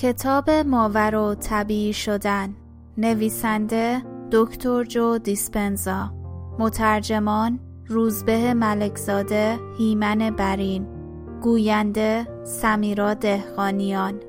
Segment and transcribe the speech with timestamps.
[0.00, 2.54] کتاب ماور و طبیعی شدن.
[2.98, 6.14] نویسنده دکتر جو دیسپنزا.
[6.58, 10.86] مترجمان روزبه ملکزاده هیمن برین.
[11.42, 14.20] گوینده سمیرا دهقانیان.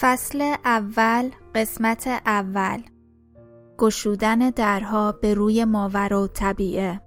[0.00, 2.82] فصل اول قسمت اول.
[3.78, 7.00] گشودن درها به روی ماور و طبیعه.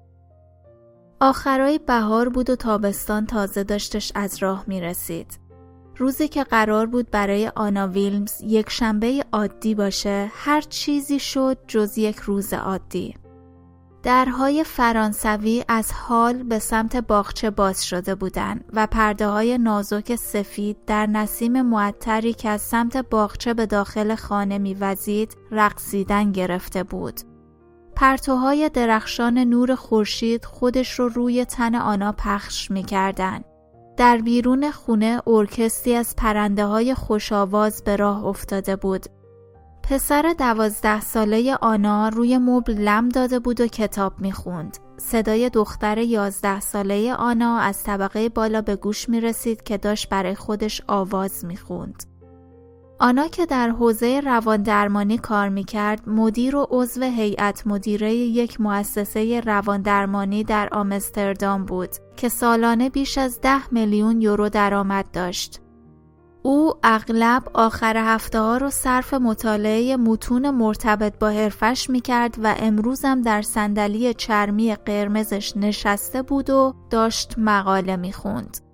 [1.21, 5.44] آخرای بهار بود و تابستان تازه داشتش از راه می رسید.
[5.97, 11.97] روزی که قرار بود برای آنا ویلمز یک شنبه عادی باشه هر چیزی شد جز
[11.97, 13.15] یک روز عادی.
[14.03, 20.77] درهای فرانسوی از حال به سمت باغچه باز شده بودند و پرده های نازک سفید
[20.87, 27.21] در نسیم معطری که از سمت باغچه به داخل خانه میوزید رقصیدن گرفته بود.
[27.95, 33.41] پرتوهای درخشان نور خورشید خودش رو روی تن آنا پخش می‌کردن.
[33.97, 39.05] در بیرون خونه ارکستی از پرنده های خوشاواز به راه افتاده بود
[39.83, 44.77] پسر دوازده ساله آنا روی مبل لم داده بود و کتاب می‌خوند.
[44.97, 50.35] صدای دختر یازده ساله آنا از طبقه بالا به گوش می رسید که داشت برای
[50.35, 52.03] خودش آواز می‌خوند.
[52.99, 59.39] آنا که در حوزه روان درمانی کار می‌کرد مدیر و عضو هیئت مدیره یک مؤسسه
[59.39, 65.61] روان درمانی در آمستردام بود که سالانه بیش از ده میلیون یورو درآمد داشت.
[66.43, 72.55] او اغلب آخر هفته ها رو صرف مطالعه متون مرتبط با حرفش می کرد و
[72.59, 78.64] امروزم در صندلی چرمی قرمزش نشسته بود و داشت مقاله می خوند.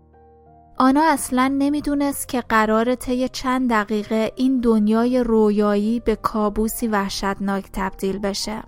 [0.81, 8.19] آنا اصلا نمی‌دونست که قرار طی چند دقیقه این دنیای رویایی به کابوسی وحشتناک تبدیل
[8.19, 8.63] بشه.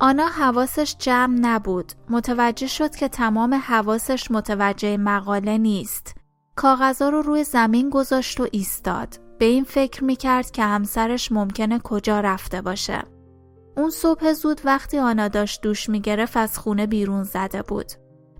[0.00, 1.92] آنا حواسش جمع نبود.
[2.10, 6.14] متوجه شد که تمام حواسش متوجه مقاله نیست.
[6.56, 9.20] کاغذا رو روی زمین گذاشت و ایستاد.
[9.38, 13.02] به این فکر می‌کرد که همسرش ممکنه کجا رفته باشه.
[13.76, 17.92] اون صبح زود وقتی آنا داشت دوش می‌گرفت از خونه بیرون زده بود.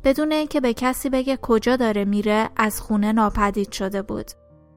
[0.06, 4.30] بدون اینکه به کسی بگه کجا داره میره از خونه ناپدید شده بود.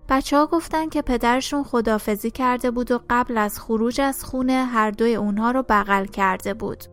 [0.09, 4.91] بچه ها گفتن که پدرشون خدافزی کرده بود و قبل از خروج از خونه هر
[4.91, 6.83] دوی اونها رو بغل کرده بود.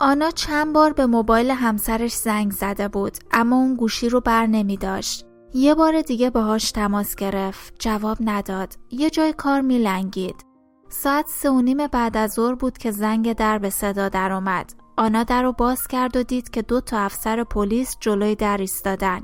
[0.00, 4.76] آنا چند بار به موبایل همسرش زنگ زده بود اما اون گوشی رو بر نمی
[4.76, 5.26] داشت.
[5.54, 10.44] یه بار دیگه باهاش تماس گرفت جواب نداد یه جای کار میلنگید
[10.88, 15.22] ساعت سه و نیم بعد از ظهر بود که زنگ در به صدا درآمد آنا
[15.22, 19.20] در رو باز کرد و دید که دو تا افسر پلیس جلوی در ایستادن.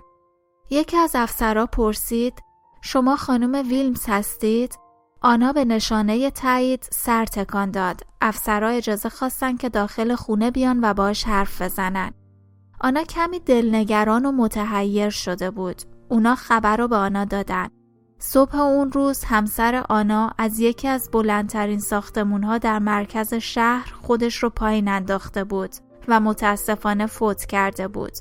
[0.70, 2.42] یکی از افسرها پرسید
[2.82, 4.78] شما خانم ویلمز هستید؟
[5.22, 8.00] آنا به نشانه تایید سر تکان داد.
[8.20, 12.10] افسرها اجازه خواستن که داخل خونه بیان و باش حرف بزنن.
[12.80, 15.82] آنا کمی دلنگران و متحیر شده بود.
[16.08, 17.68] اونا خبر رو به آنا دادن.
[18.26, 24.50] صبح اون روز همسر آنا از یکی از بلندترین ساختمونها در مرکز شهر خودش رو
[24.50, 25.70] پایین انداخته بود
[26.08, 28.12] و متاسفانه فوت کرده بود.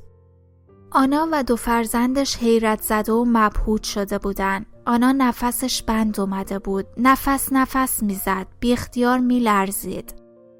[0.92, 4.66] آنا و دو فرزندش حیرت زده و مبهوت شده بودن.
[4.86, 6.86] آنا نفسش بند اومده بود.
[6.98, 8.48] نفس نفس می‌زد.
[8.60, 10.14] بی اختیار میلرزید.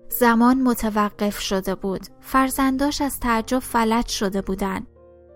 [0.10, 2.08] زمان متوقف شده بود.
[2.22, 4.88] فرزنداش از تعجب فلج شده بودند.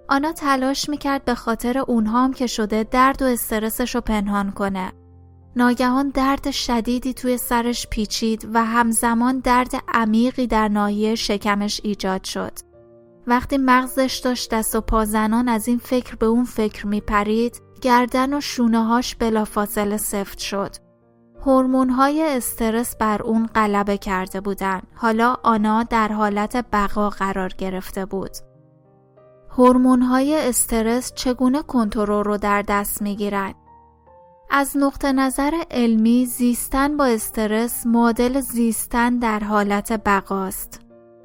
[0.10, 4.92] آنا تلاش می‌کرد به خاطر اونهام که شده درد و استرسش رو پنهان کنه.
[5.56, 12.52] ناگهان درد شدیدی توی سرش پیچید و همزمان درد عمیقی در ناحیه شکمش ایجاد شد.
[13.28, 18.42] وقتی مغزش داشت دست و پازنان از این فکر به اون فکر میپرید، گردن و
[18.42, 20.76] شونه هاش بلافاصله سفت شد.
[21.46, 24.82] هورمون های استرس بر اون غلبه کرده بودن.
[24.96, 28.32] حالا آنا در حالت بقا قرار گرفته بود.
[29.58, 33.54] هورمون های استرس چگونه کنترل رو در دست می گیرن؟
[34.50, 40.82] از نقطه نظر علمی زیستن با استرس معادل زیستن در حالت بقاست.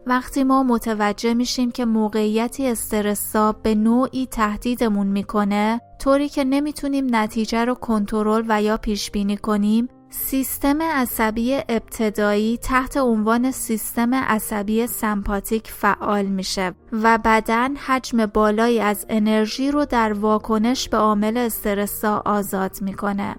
[0.06, 7.64] وقتی ما متوجه میشیم که موقعیتی استرساب به نوعی تهدیدمون می‌کنه طوری که نمی‌تونیم نتیجه
[7.64, 15.70] رو کنترل و یا پیش بینی کنیم سیستم عصبی ابتدایی تحت عنوان سیستم عصبی سمپاتیک
[15.70, 22.76] فعال میشه و بدن حجم بالایی از انرژی رو در واکنش به عامل استرسا آزاد
[22.80, 23.36] می‌کنه.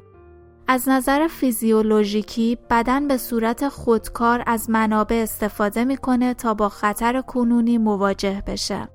[0.67, 7.77] از نظر فیزیولوژیکی بدن به صورت خودکار از منابع استفاده می‌کنه تا با خطر کنونی
[7.77, 8.87] مواجه بشه.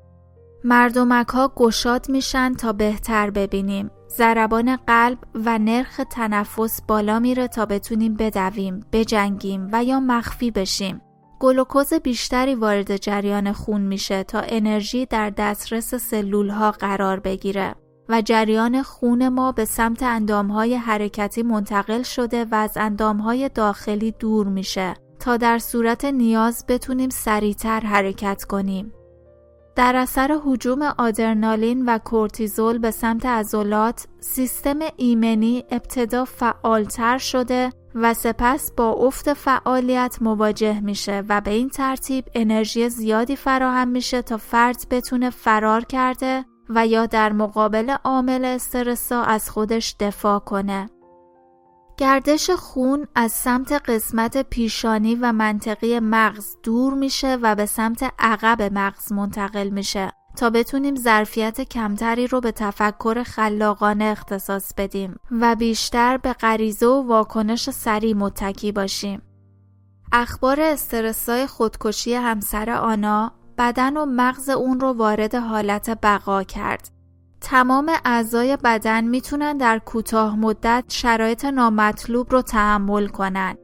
[0.65, 7.67] مردمک ها گشاد میشن تا بهتر ببینیم ضربان قلب و نرخ تنفس بالا میره تا
[7.67, 11.01] بتونیم بدویم، بجنگیم و یا مخفی بشیم.
[11.41, 17.75] گلوکوز بیشتری وارد جریان خون میشه تا انرژی در دسترس سلول ها قرار بگیره.
[18.09, 24.47] و جریان خون ما به سمت اندامهای حرکتی منتقل شده و از اندامهای داخلی دور
[24.47, 28.93] میشه تا در صورت نیاز بتونیم سریعتر حرکت کنیم.
[29.79, 38.15] در اثر حجوم آدرنالین و کورتیزول به سمت عضلات، سیستم ایمنی ابتدا فعالتر شده و
[38.15, 44.37] سپس با افت فعالیت مواجه میشه و به این ترتیب انرژی زیادی فراهم میشه تا
[44.37, 50.91] فرد بتونه فرار کرده و یا در مقابل عامل استرسا از خودش دفاع کنه.
[51.99, 58.63] گردش خون از سمت قسمت پیشانی و منطقی مغز دور میشه و به سمت عقب
[58.63, 66.17] مغز منتقل میشه تا بتونیم ظرفیت کمتری رو به تفکر خلاقانه اختصاص بدیم و بیشتر
[66.17, 69.23] به غریزه و واکنش سریع متکی باشیم.
[70.13, 76.98] اخبار استرسای خودکشی همسر آنا بدن و مغز اون رو وارد حالت بقا کرد.
[77.41, 83.57] تمام اعضای بدن می‌تونن در کوتاه مدت شرایط نامطلوب رو تحمل کنن.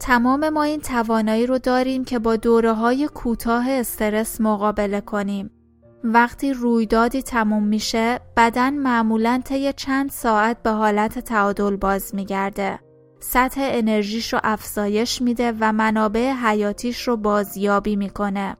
[0.00, 5.50] تمام ما این توانایی رو داریم که با دوره های کوتاه استرس مقابله کنیم.
[6.04, 12.78] وقتی رویدادی تموم میشه بدن معمولا طی چند ساعت به حالت تعادل باز میگرده.
[13.20, 18.56] سطح انرژیش رو افزایش میده و منابع حیاتیش رو بازیابی می‌کنه.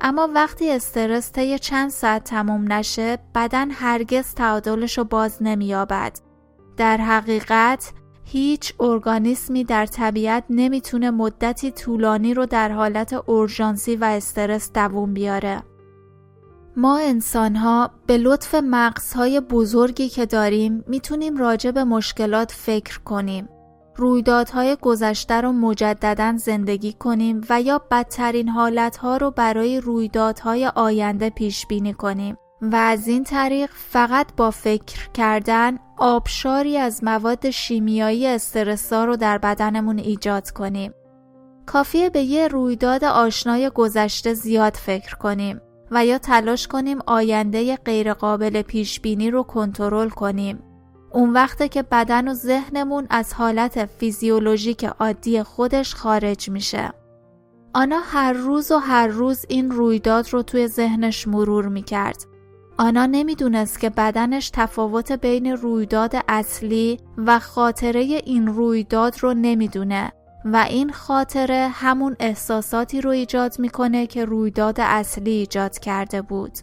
[0.00, 6.18] اما وقتی استرس طی چند ساعت تموم نشه بدن هرگز تعادلش رو باز نمییابد.
[6.76, 7.92] در حقیقت
[8.24, 15.62] هیچ ارگانیسمی در طبیعت نمی‌تونه مدتی طولانی رو در حالت اورژانسی و استرس دووم بیاره.
[16.76, 23.48] ما انسان ها به لطف مغزهای بزرگی که داریم می‌تونیم راجع به مشکلات فکر کنیم.
[23.96, 31.66] رویدادهای گذشته رو مجددا زندگی کنیم و یا بدترین حالتها رو برای رویدادهای آینده پیش
[31.66, 39.04] بینی کنیم و از این طریق فقط با فکر کردن آبشاری از مواد شیمیایی استرسا
[39.04, 40.92] رو در بدنمون ایجاد کنیم.
[41.66, 45.60] کافیه به یه رویداد آشنای گذشته زیاد فکر کنیم
[45.90, 50.73] و یا تلاش کنیم آینده غیرقابل پیش بینی رو کنترل کنیم.
[51.14, 56.92] اون وقته که بدن و ذهنمون از حالت فیزیولوژیک عادی خودش خارج میشه.
[57.74, 62.16] آنا هر روز و هر روز این رویداد رو توی ذهنش مرور می‌کرد.
[62.78, 70.12] آنا نمی‌دونست که بدنش تفاوت بین رویداد اصلی و خاطره این رویداد رو نمی‌دونه
[70.44, 76.58] و این خاطره همون احساساتی رو ایجاد می‌کنه که رویداد اصلی ایجاد کرده بود.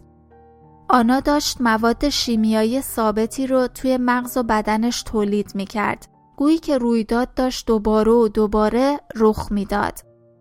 [0.94, 6.08] آنا داشت مواد شیمیایی ثابتی رو توی مغز و بدنش تولید می‌کرد.
[6.36, 9.98] گویی که رویداد داشت دوباره و دوباره رخ می‌داد.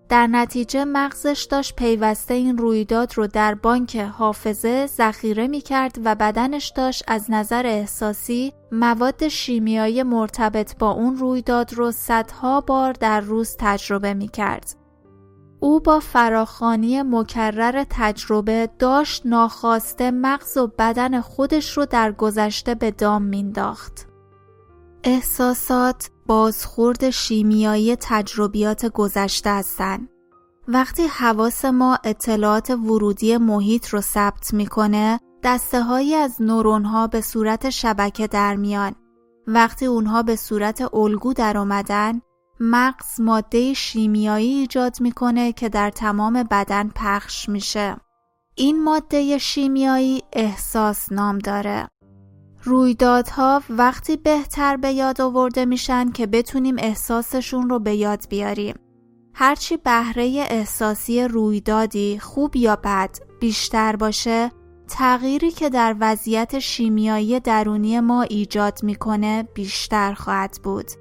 [0.09, 6.15] در نتیجه مغزش داشت پیوسته این رویداد رو در بانک حافظه ذخیره می کرد و
[6.15, 13.21] بدنش داشت از نظر احساسی مواد شیمیایی مرتبط با اون رویداد رو صدها بار در
[13.21, 14.80] روز تجربه می کرد.
[15.63, 22.91] او با فراخانی مکرر تجربه داشت ناخواسته مغز و بدن خودش رو در گذشته به
[22.91, 24.07] دام مینداخت.
[25.03, 30.09] احساسات بازخورد شیمیایی تجربیات گذشته هستند.
[30.67, 37.21] وقتی حواس ما اطلاعات ورودی محیط رو ثبت می‌کنه دسته هایی از نورون ها به
[37.21, 38.95] صورت شبکه در میان.
[39.47, 42.21] وقتی اونها به صورت الگو در اومدن
[42.63, 47.97] مغز ماده شیمیایی ایجاد می‌کنه که در تمام بدن پخش میشه.
[48.55, 51.87] این ماده شیمیایی احساس نام داره.
[52.63, 58.75] رویدادها وقتی بهتر به یاد آورده میشن که بتونیم احساسشون رو به یاد بیاریم.
[59.33, 64.51] هرچی بهره احساسی رویدادی خوب یا بد بیشتر باشه
[64.87, 70.91] تغییری که در وضعیت شیمیایی درونی ما ایجاد می‌کنه بیشتر خواهد بود.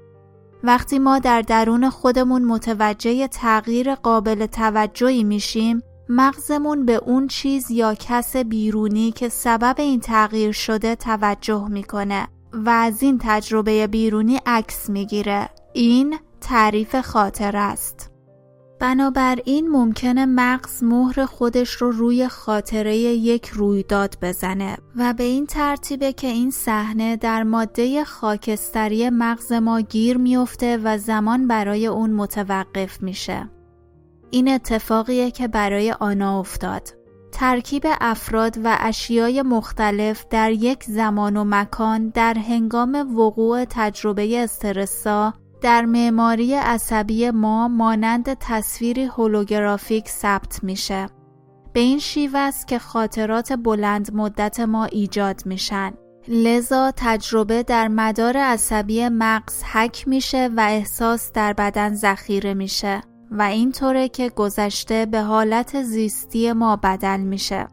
[0.63, 7.93] وقتی ما در درون خودمون متوجه تغییر قابل توجهی میشیم مغزمون به اون چیز یا
[7.93, 14.89] کس بیرونی که سبب این تغییر شده توجه می‌کنه و از این تجربه بیرونی عکس
[14.89, 15.49] می‌گیره.
[15.73, 18.10] این تعریف خاطر است.
[18.81, 26.13] بنابراین ممکنه مغز مهر خودش رو روی خاطره یک رویداد بزنه و به این ترتیبه
[26.13, 33.03] که این صحنه در ماده خاکستری مغز ما گیر میفته و زمان برای اون متوقف
[33.03, 33.49] میشه.
[34.31, 36.89] این اتفاقیه که برای آنا افتاد.
[37.31, 45.33] ترکیب افراد و اشیای مختلف در یک زمان و مکان در هنگام وقوع تجربه استرسا
[45.61, 51.07] در معماری عصبی ما مانند تصویری هولوگرافیک ثبت میشه.
[51.73, 55.93] به این شیوه است که خاطرات بلند مدت ما ایجاد میشن.
[56.27, 63.01] لذا تجربه در مدار عصبی مغز حک میشه و احساس در بدن ذخیره میشه
[63.31, 67.67] و اینطوره که گذشته به حالت زیستی ما بدل میشه.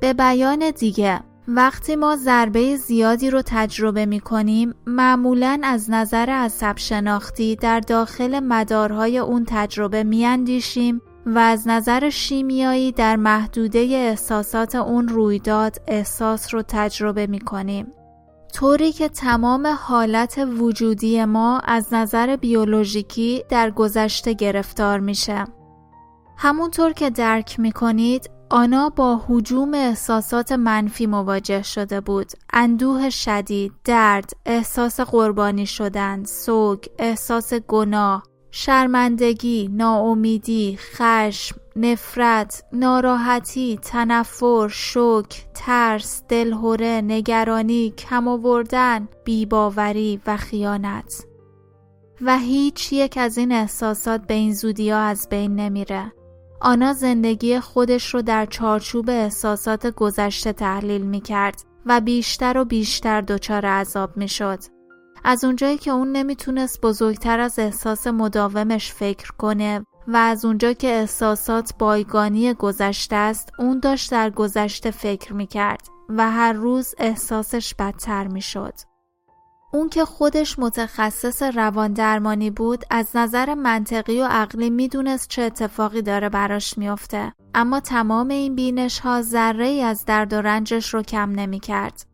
[0.00, 6.76] به بیان دیگه وقتی ما ضربه زیادی رو تجربه می کنیم معمولا از نظر عصب
[6.76, 14.74] شناختی در داخل مدارهای اون تجربه می اندیشیم و از نظر شیمیایی در محدوده احساسات
[14.74, 17.92] اون رویداد احساس رو تجربه می کنیم.
[18.54, 25.44] طوری که تمام حالت وجودی ما از نظر بیولوژیکی در گذشته گرفتار میشه.
[26.36, 32.32] همونطور که درک می کنید آنا با حجوم احساسات منفی مواجه شده بود.
[32.52, 44.68] اندوه شدید، درد، احساس قربانی شدن، سوگ، احساس گناه، شرمندگی، ناامیدی، خشم، نفرت، ناراحتی، تنفر،
[44.68, 51.24] شوک، ترس، دلهوره، نگرانی، کم آوردن، بیباوری و خیانت.
[52.20, 56.12] و هیچ یک از این احساسات به این زودی ها از بین نمیره.
[56.64, 63.20] آنا زندگی خودش رو در چارچوب احساسات گذشته تحلیل می کرد و بیشتر و بیشتر
[63.20, 64.58] دچار عذاب می شد.
[65.24, 70.88] از اونجایی که اون نمی‌تونست بزرگتر از احساس مداومش فکر کنه و از اونجا که
[70.88, 78.26] احساسات بایگانی گذشته است اون داشت در گذشته فکر می‌کرد و هر روز احساسش بدتر
[78.26, 78.74] می‌شد.
[79.74, 86.02] اون که خودش متخصص روان درمانی بود از نظر منطقی و عقلی می‌دونست چه اتفاقی
[86.02, 91.02] داره براش میافته اما تمام این بینش ها ذره ای از درد و رنجش رو
[91.02, 92.06] کم نمی‌کرد.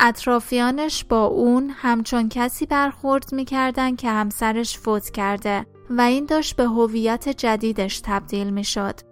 [0.00, 6.64] اطرافیانش با اون همچون کسی برخورد می‌کردن که همسرش فوت کرده و این داشت به
[6.64, 9.09] هویت جدیدش تبدیل می‌شد.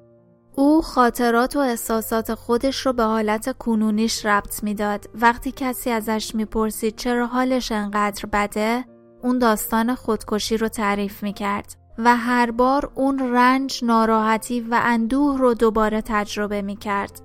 [0.59, 5.11] او خاطرات و احساسات خودش رو به حالت کنونیش ربط می‌داد.
[5.15, 8.85] وقتی کسی ازش می‌پرسید چرا حالش انقدر بده،
[9.23, 15.55] اون داستان خودکشی رو تعریف می‌کرد و هر بار اون رنج، ناراحتی و اندوه رو
[15.55, 17.21] دوباره تجربه می‌کرد.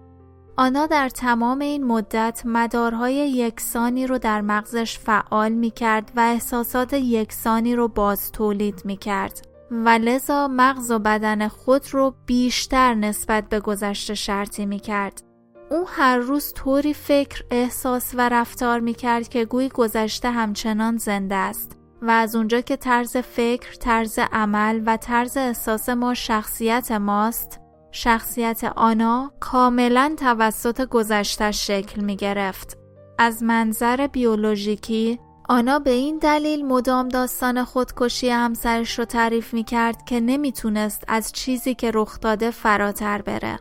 [0.57, 6.93] آنا در تمام این مدت مدارهای یکسانی رو در مغزش فعال می کرد و احساسات
[6.93, 9.52] یکسانی رو باز تولید می کرد
[9.86, 15.24] و لذا مغز و بدن خود رو بیشتر نسبت به گذشته شرطی می کرد.
[15.72, 21.36] او هر روز طوری فکر، احساس و رفتار می کرد که گویی گذشته همچنان زنده
[21.36, 27.60] است و از اونجا که طرز فکر، طرز عمل و طرز احساس ما شخصیت ماست
[27.92, 32.77] شخصیت آنا کاملا توسط گذشتش شکل می گرفت.
[33.18, 40.05] از منظر بیولوژیکی آنا به این دلیل مدام داستان خودکشی همسرش رو تعریف می کرد
[40.05, 43.59] که نمی‌تونست از چیزی که رخ داده فراتر بره.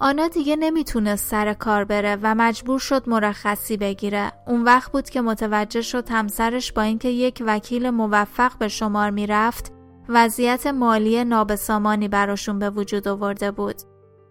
[0.00, 4.32] آنا دیگه نمی‌تونست سر کار بره و مجبور شد مرخصی بگیره.
[4.46, 9.72] اون وقت بود که متوجه شد همسرش با اینکه یک وکیل موفق به شمار می‌رفت
[10.08, 13.76] وضعیت مالی نابسامانی براشون به وجود آورده بود.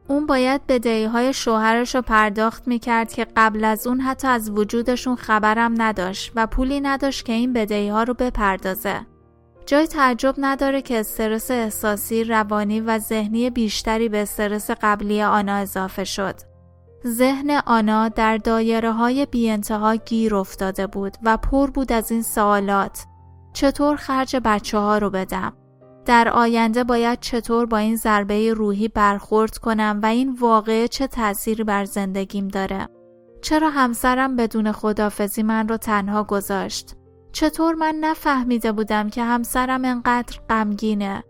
[0.09, 5.15] اون باید بدهی های شوهرش رو پرداخت می‌کرد که قبل از اون حتی از وجودشون
[5.15, 9.05] خبرم نداشت و پولی نداشت که این بدهی ها رو بپردازه.
[9.65, 16.03] جای تعجب نداره که استرس احساسی، روانی و ذهنی بیشتری به استرس قبلی آنا اضافه
[16.03, 16.35] شد.
[17.07, 22.21] ذهن آنا در دایره های بی انتها گیر افتاده بود و پر بود از این
[22.21, 23.05] سوالات.
[23.53, 25.53] چطور خرج بچه ها رو بدم؟
[26.09, 31.63] در آینده باید چطور با این ضربه روحی برخورد کنم و این واقعه چه تأثیری
[31.63, 32.87] بر زندگیم داره؟
[33.41, 36.95] چرا همسرم بدون خدافزی من رو تنها گذاشت؟
[37.31, 41.23] چطور من نفهمیده بودم که همسرم انقدر غمگینه؟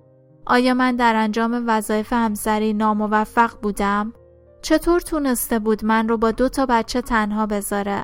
[0.46, 4.14] آیا من در انجام وظایف همسری ناموفق بودم؟
[4.62, 8.04] چطور تونسته بود من رو با دو تا بچه تنها بذاره؟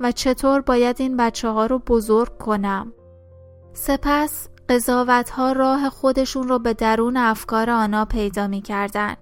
[0.00, 2.92] و چطور باید این بچه ها رو بزرگ کنم؟
[3.72, 9.16] سپس قضاوت ها راه خودشون رو به درون افکار آنا پیدا می کردن.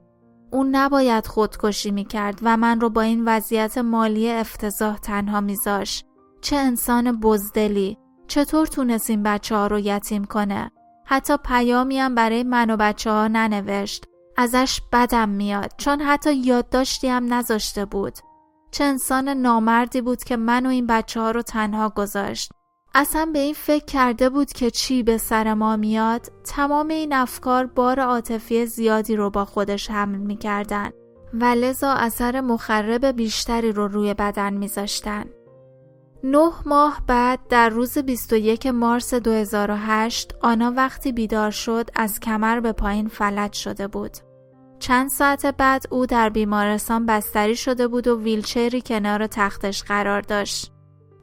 [0.50, 6.04] اون نباید خودکشی می کرد و من رو با این وضعیت مالی افتضاح تنها میذاش.
[6.40, 7.98] چه انسان بزدلی.
[8.26, 10.70] چطور تونست این بچه ها رو یتیم کنه؟
[11.06, 14.04] حتی پیامی هم برای من و بچه ها ننوشت.
[14.36, 18.18] ازش بدم میاد چون حتی یادداشتی هم نذاشته بود.
[18.70, 22.52] چه انسان نامردی بود که من و این بچه ها رو تنها گذاشت.
[22.94, 27.66] اصلا به این فکر کرده بود که چی به سر ما میاد تمام این افکار
[27.66, 30.90] بار عاطفی زیادی رو با خودش حمل می‌کردن
[31.34, 35.24] و لذا اثر مخرب بیشتری رو روی بدن میذاشتن.
[36.24, 42.72] نه ماه بعد در روز 21 مارس 2008 آنا وقتی بیدار شد از کمر به
[42.72, 44.16] پایین فلج شده بود.
[44.78, 50.74] چند ساعت بعد او در بیمارستان بستری شده بود و ویلچری کنار تختش قرار داشت.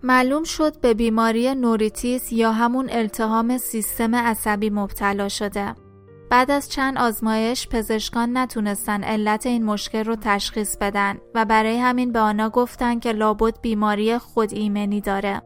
[0.03, 5.75] معلوم شد به بیماری نوریتیس یا همون التهام سیستم عصبی مبتلا شده.
[6.29, 12.11] بعد از چند آزمایش پزشکان نتونستن علت این مشکل رو تشخیص بدن و برای همین
[12.11, 15.41] به آنها گفتن که لابد بیماری خود ایمنی داره.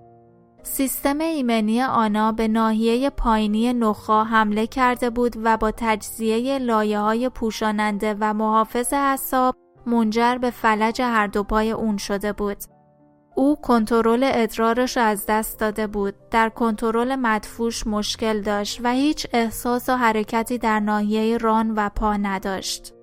[0.63, 7.29] سیستم ایمنی آنا به ناحیه پایینی نخا حمله کرده بود و با تجزیه لایه های
[7.29, 12.57] پوشاننده و محافظ اعصاب منجر به فلج هر دو پای اون شده بود.
[13.35, 16.13] او کنترل ادرارش از دست داده بود.
[16.31, 22.17] در کنترل مدفوش مشکل داشت و هیچ احساس و حرکتی در ناحیه ران و پا
[22.17, 22.93] نداشت.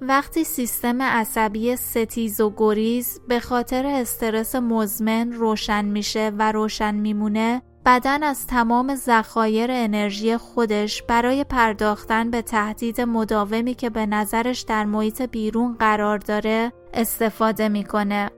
[0.00, 7.62] وقتی سیستم عصبی ستیز و گریز به خاطر استرس مزمن روشن میشه و روشن میمونه
[7.86, 14.84] بدن از تمام ذخایر انرژی خودش برای پرداختن به تهدید مداومی که به نظرش در
[14.84, 18.30] محیط بیرون قرار داره استفاده می‌کنه.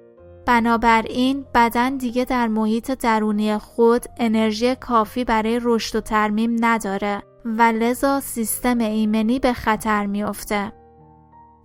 [0.46, 7.62] بنابراین بدن دیگه در محیط درونی خود انرژی کافی برای رشد و ترمیم نداره و
[7.62, 10.72] لذا سیستم ایمنی به خطر میافته.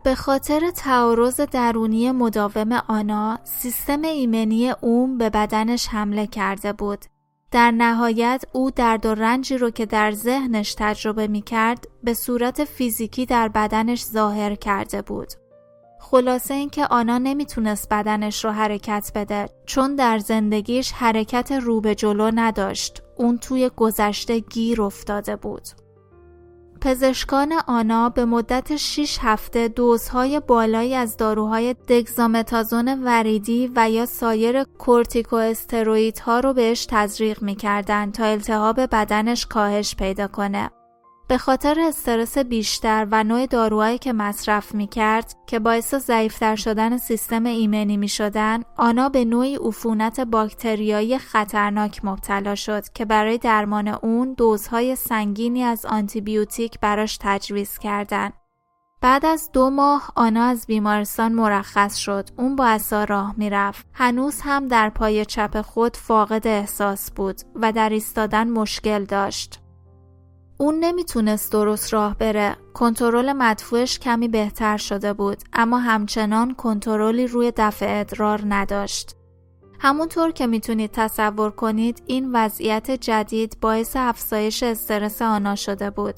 [0.04, 7.06] به خاطر تعارض درونی مداوم آنا سیستم ایمنی اوم به بدنش حمله کرده بود.
[7.52, 12.64] در نهایت او درد و رنجی رو که در ذهنش تجربه می کرد به صورت
[12.64, 15.34] فیزیکی در بدنش ظاهر کرده بود.
[16.12, 22.32] خلاصه اینکه آنا نمی‌تونست بدنش رو حرکت بده چون در زندگیش حرکت رو به جلو
[22.36, 23.02] نداشت.
[23.16, 25.68] اون توی گذشته گیر افتاده بود.
[26.82, 34.64] پزشکان آنا به مدت 6 هفته دوزهای بالایی از داروهای دگزامتازون وریدی و یا سایر
[34.64, 40.70] کورتیکواستروئیدها رو بهش تزریق می‌کردن تا التهاب بدنش کاهش پیدا کنه.
[41.28, 46.98] به خاطر استرس بیشتر و نوع داروهایی که مصرف می کرد که باعث ضعیفتر شدن
[46.98, 53.88] سیستم ایمنی می شدن، آنا به نوعی عفونت باکتریایی خطرناک مبتلا شد که برای درمان
[53.88, 58.34] اون دوزهای سنگینی از آنتیبیوتیک براش تجویز کردند.
[59.02, 62.30] بعد از دو ماه آنا از بیمارستان مرخص شد.
[62.38, 63.86] اون با اصا راه می‌رفت.
[63.94, 69.60] هنوز هم در پای چپ خود فاقد احساس بود و در ایستادن مشکل داشت.
[70.60, 72.56] اون نمی‌تونست درست راه بره.
[72.74, 79.16] کنترل مدفوعش کمی بهتر شده بود اما همچنان کنترلی روی دفع ادرار نداشت.
[79.80, 86.16] همونطور که می‌تونید تصور کنید این وضعیت جدید باعث افزایش استرس آنا شده بود.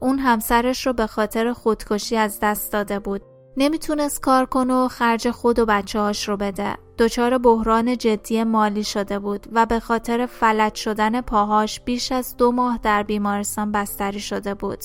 [0.00, 3.22] اون همسرش رو به خاطر خودکشی از دست داده بود
[3.56, 6.76] نمی‌تونست کار کنه و خرج خود و بچه هاش رو بده.
[7.02, 12.52] دچار بحران جدی مالی شده بود و به خاطر فلج شدن پاهاش بیش از دو
[12.52, 14.78] ماه در بیمارستان بستری شده بود.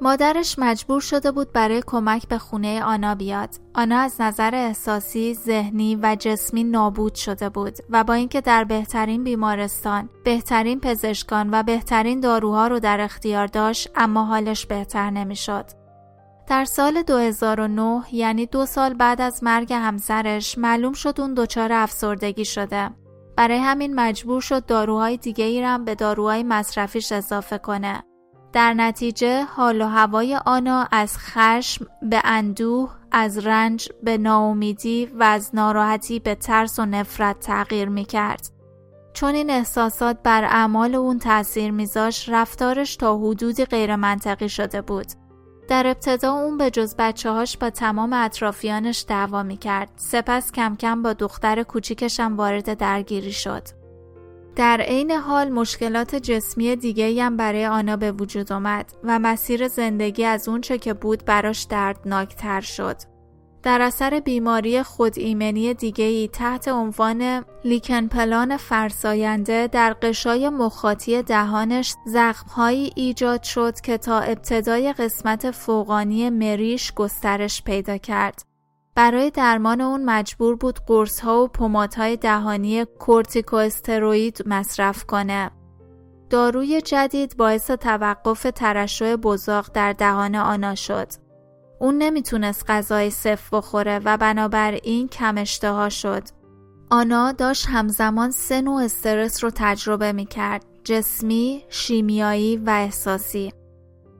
[0.00, 3.48] مادرش مجبور شده بود برای کمک به خونه آنا بیاد.
[3.74, 9.24] آنا از نظر احساسی، ذهنی و جسمی نابود شده بود و با اینکه در بهترین
[9.24, 15.85] بیمارستان، بهترین پزشکان و بهترین داروها رو در اختیار داشت اما حالش بهتر نمی‌شد.
[16.48, 22.44] در سال 2009 یعنی دو سال بعد از مرگ همسرش معلوم شد اون دچار افسردگی
[22.44, 22.90] شده.
[23.36, 28.02] برای همین مجبور شد داروهای دیگه ای به داروهای مصرفیش اضافه کنه.
[28.52, 35.22] در نتیجه حال و هوای آنا از خشم به اندوه، از رنج به ناامیدی و
[35.22, 38.50] از ناراحتی به ترس و نفرت تغییر می کرد.
[39.12, 45.25] چون این احساسات بر اعمال اون تاثیر میذاش رفتارش تا حدودی غیر منطقی شده بود.
[45.68, 49.90] در ابتدا اون به جز بچه هاش با تمام اطرافیانش دعوا می کرد.
[49.96, 53.62] سپس کم کم با دختر کوچیکشم وارد درگیری شد.
[54.56, 60.24] در عین حال مشکلات جسمی دیگه هم برای آنا به وجود آمد و مسیر زندگی
[60.24, 62.96] از اونچه که بود براش دردناکتر شد.
[63.66, 71.94] در اثر بیماری خود ایمنی دیگهی تحت عنوان لیکن پلان فرساینده در قشای مخاطی دهانش
[72.06, 78.42] زخمهایی ایجاد شد که تا ابتدای قسمت فوقانی مریش گسترش پیدا کرد.
[78.94, 85.50] برای درمان اون مجبور بود قرص ها و پمادهای دهانی کورتیکواستروئید مصرف کنه.
[86.30, 91.25] داروی جدید باعث توقف ترشح بزاق در دهان آنا شد.
[91.80, 96.22] اون نمی‌تونست غذای صف بخوره و بنابراین کم اشتها شد.
[96.90, 100.64] آنا داشت همزمان سه نوع استرس رو تجربه می‌کرد.
[100.84, 103.52] جسمی، شیمیایی و احساسی.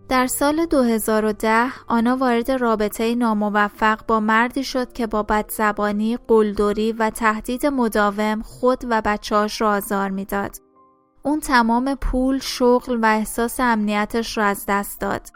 [0.09, 7.11] در سال 2010 آنا وارد رابطه ناموفق با مردی شد که با بدزبانی، قلدری و
[7.11, 10.57] تهدید مداوم خود و بچهاش را آزار می‌داد.
[11.23, 15.29] اون تمام پول، شغل و احساس امنیتش را از دست داد.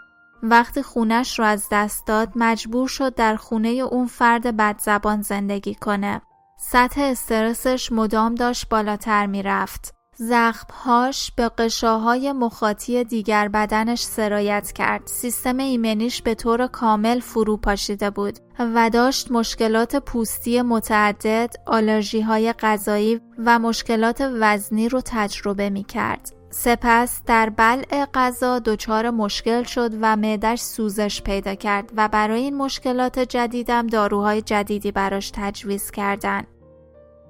[0.42, 6.22] وقتی خونش رو از دست داد مجبور شد در خونه اون فرد بدزبان زندگی کنه.
[6.58, 9.94] سطح استرسش مدام داشت بالاتر می‌رفت.
[10.16, 15.06] زخمهاش به قشاهای مخاطی دیگر بدنش سرایت کرد.
[15.06, 22.52] سیستم ایمنیش به طور کامل فرو پاشیده بود و داشت مشکلات پوستی متعدد، آلرژی های
[22.52, 26.39] غذایی و مشکلات وزنی رو تجربه می کرد.
[26.50, 32.56] سپس در بلع غذا دچار مشکل شد و معدش سوزش پیدا کرد و برای این
[32.56, 36.46] مشکلات جدیدم داروهای جدیدی براش تجویز کردند.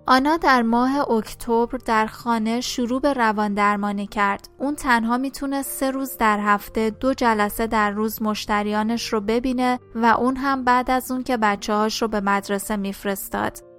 [0.07, 4.49] آنا در ماه اکتبر در خانه شروع به روان درمانی کرد.
[4.59, 10.07] اون تنها می‌تونه سه روز در هفته دو جلسه در روز مشتریانش رو ببینه و
[10.07, 13.70] اون هم بعد از اون که بچه هاش رو به مدرسه میفرستاد.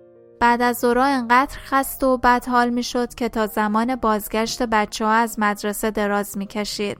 [0.42, 5.12] بعد از ظهرا انقدر خسته و بد حال می‌شد که تا زمان بازگشت بچه ها
[5.12, 6.98] از مدرسه دراز می‌کشید.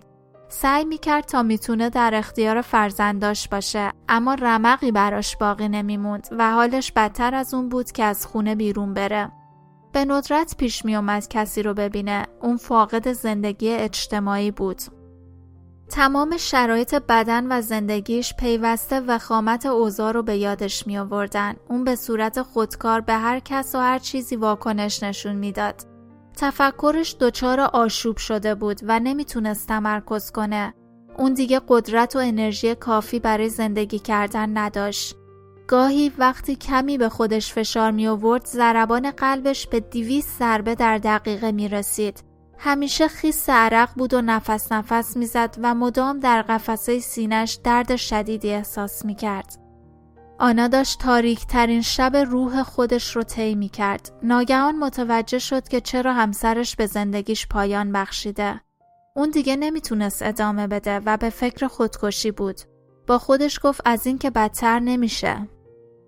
[0.50, 6.92] سعی می‌کرد تا می‌تونه در اختیار فرزنداش باشه اما رمقی براش باقی نمیموند و حالش
[6.92, 9.32] بدتر از اون بود که از خونه بیرون بره.
[9.92, 14.82] به ندرت پیش میومد کسی رو ببینه اون فاقد زندگی اجتماعی بود.
[15.92, 21.56] تمام شرایط بدن و زندگیش پیوسته وخامت اوضاع رو به یادش می آوردن.
[21.70, 25.76] اون به صورت خودکار به هر کس و هر چیزی واکنش نشون می‌داد.
[26.38, 30.74] تفکرش دچار آشوب شده بود و نمی‌تونست تمرکز کنه.
[31.18, 35.16] اون دیگه قدرت و انرژی کافی برای زندگی کردن نداشت.
[35.68, 41.52] گاهی وقتی کمی به خودش فشار می آورد ضربان قلبش به دیویس ضربه در دقیقه
[41.52, 42.31] می رسید.
[42.64, 48.50] همیشه خیس عرق بود و نفس نفس می‌زد و مدام در قفسه سینش درد شدیدی
[48.50, 49.58] احساس می کرد.
[50.40, 54.12] آنا داشت تاریک ترین شب روح خودش رو طی می کرد.
[54.24, 58.62] ناگهان متوجه شد که چرا همسرش به زندگیش پایان بخشیده.
[59.16, 62.62] اون دیگه نمی‌تونست ادامه بده و به فکر خودکشی بود.
[63.08, 65.48] با خودش گفت از این که بدتر نمیشه.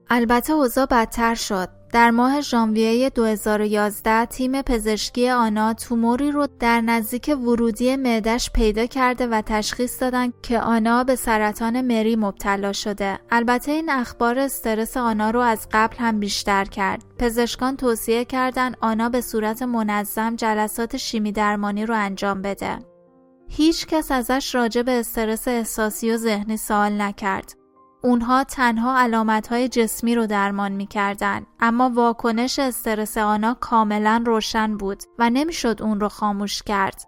[0.09, 1.69] البته اوضاع بدتر شد.
[1.93, 9.27] در ماه ژانویه 2011 تیم پزشکی آنا توموری رو در نزدیک ورودی معدش پیدا کرده
[9.27, 13.19] و تشخیص دادن که آنا به سرطان مری مبتلا شده.
[13.31, 17.03] البته این اخبار استرس آنا رو از قبل هم بیشتر کرد.
[17.19, 22.79] پزشکان توصیه کردند آنا به صورت منظم جلسات شیمی درمانی رو انجام بده.
[23.49, 27.62] هیچ کس ازش راجع به استرس احساسی و ذهنی سوال نکرد.
[28.03, 35.29] اونها تنها علامتهای جسمی رو درمان می‌کردن اما واکنش استرس آنا کاملا روشن بود و
[35.29, 37.01] نمی‌شد اون رو خاموش کرد.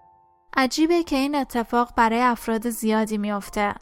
[0.58, 3.76] عجیبه که این اتفاق برای افراد زیادی میافته.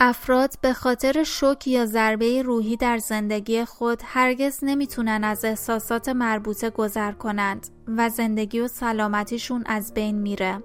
[0.00, 6.70] افراد به خاطر شوک یا ضربه روحی در زندگی خود هرگز نمی‌تونن از احساسات مربوطه
[6.70, 10.62] گذر کنند و زندگی و سلامتیشون از بین میره.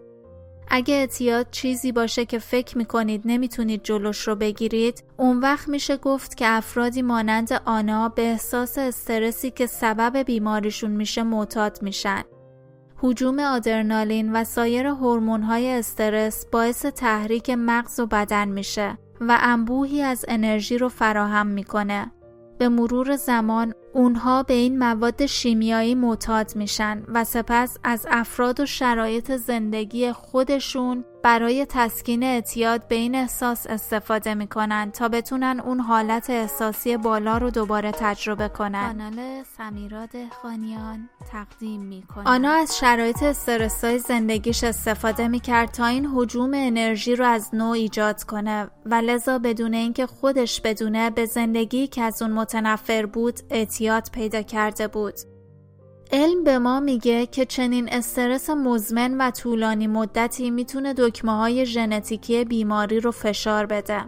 [0.70, 6.38] اگه اعتیاد چیزی باشه که فکر می‌کنید نمی‌تونید جلوش رو بگیرید اون وقت میشه گفت
[6.38, 12.24] که افرادی مانند آنا به احساس استرسی که سبب بیماریشون میشه معتاد میشن.
[12.98, 20.26] حجوم آدرنالین و سایر هورمون‌های استرس باعث تحریک مغز و بدن میشه و انبوهی از
[20.28, 22.12] انرژی رو فراهم می‌کنه.
[22.58, 28.66] به مرور زمان اونها به این مواد شیمیایی معتاد میشن و سپس از افراد و
[28.66, 36.30] شرایط زندگی خودشون برای تسکین اعتیاد به این احساس استفاده می‌کنن تا بتونن اون حالت
[36.30, 38.88] احساسی بالا رو دوباره تجربه کنن.
[38.88, 40.10] کانال سمیراد
[40.42, 47.26] خانیان تقدیم می‌کنه آنا از شرایط استرسای زندگیش استفاده می‌کرد تا این حجوم انرژی رو
[47.26, 52.32] از نو ایجاد کنه و لذا بدون اینکه خودش بدونه به زندگی که از اون
[52.32, 53.79] متنفر بود اعتیاد
[54.12, 55.14] پیدا کرده بود
[56.12, 62.46] علم به ما میگه که چنین استرس مزمن و طولانی مدتی می‌تونه دکمه های ژنتیکی
[62.46, 64.06] بیماری رو فشار بده.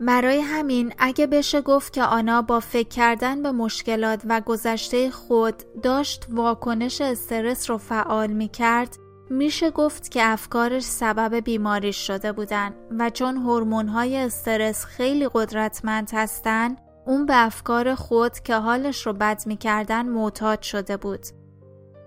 [0.00, 5.54] برای همین اگه بشه گفت که آنا با فکر کردن به مشکلات و گذشته خود
[5.82, 8.96] داشت واکنش استرس رو فعال می‌کرد
[9.30, 16.76] میشه گفت که افکارش سبب بیماریش شده بودن و چون هورمون‌های استرس خیلی قدرتمند هستن
[17.08, 21.26] اون به افکار خود که حالش رو بد می‌کردن معتاد شده بود.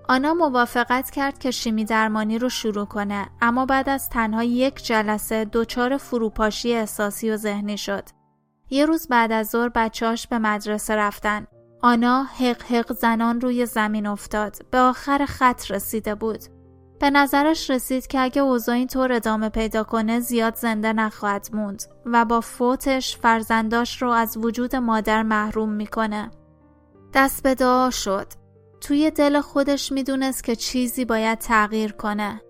[0.10, 5.46] آنا موافقت کرد که شیمی درمانی رو شروع کنه اما بعد از تنها یک جلسه
[5.46, 8.04] دچار فروپاشی احساسی و ذهنی شد.
[8.70, 11.48] یه روز بعد از ظهر بچهاش به مدرسه رفتن.
[11.82, 14.58] آنا حق حق زنان روی زمین افتاد.
[14.72, 16.44] به آخر خط رسیده بود.
[17.02, 22.26] به نظرش رسید که اگه اوضاع اینطور ادامه پیدا کنه زیاد زنده نخواهد موند و
[22.26, 26.32] با فوتش فرزنداش رو از وجود مادر محروم می‌کنه.
[27.14, 28.28] دست به دعا شد.
[28.82, 32.42] توی دل خودش می‌دونست که چیزی باید تغییر کنه.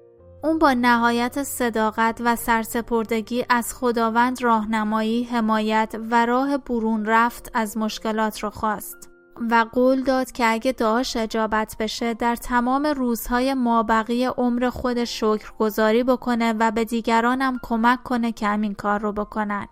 [0.43, 7.77] اون با نهایت صداقت و سرسپردگی از خداوند راهنمایی، حمایت و راه برون رفت از
[7.77, 9.10] مشکلات را خواست
[9.49, 16.03] و قول داد که اگه دعاش اجابت بشه در تمام روزهای مابقی عمر خود شکرگزاری
[16.03, 19.67] بکنه و به دیگرانم کمک کنه که همین کار رو بکنن.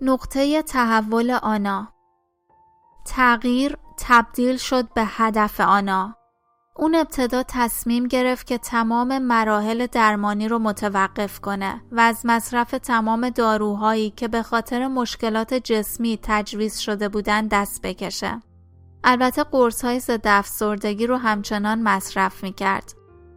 [0.00, 1.88] نقطه تحول آنا
[3.06, 6.16] تغییر تبدیل شد به هدف آنا
[6.76, 13.30] اون ابتدا تصمیم گرفت که تمام مراحل درمانی رو متوقف کنه و از مصرف تمام
[13.30, 18.40] داروهایی که به خاطر مشکلات جسمی تجویز شده بودن دست بکشه.
[19.04, 22.94] البته قرص های ضد افسردگی رو همچنان مصرف می کرد.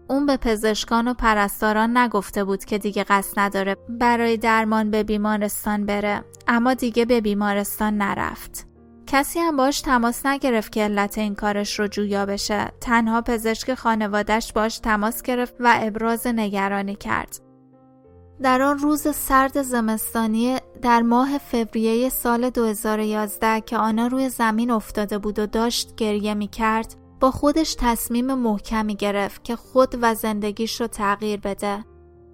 [0.07, 5.85] اون به پزشکان و پرستاران نگفته بود که دیگه قصد نداره برای درمان به بیمارستان
[5.85, 8.67] بره اما دیگه به بیمارستان نرفت.
[9.07, 12.71] کسی هم باش تماس نگرفت که علت این کارش رو جویا بشه.
[12.81, 17.52] تنها پزشک خانوادش باش تماس گرفت و ابراز نگرانی کرد.
[18.41, 25.17] در آن روز سرد زمستانی در ماه فوریه سال 2011 که آنا روی زمین افتاده
[25.17, 30.81] بود و داشت گریه می کرد با خودش تصمیم محکمی گرفت که خود و زندگیش
[30.81, 31.85] رو تغییر بده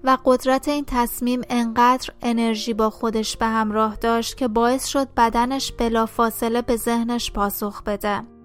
[0.03, 5.71] و قدرت این تصمیم انقدر انرژی با خودش به همراه داشت که باعث شد بدنش
[5.71, 8.38] بلافاصله به ذهنش پاسخ بده.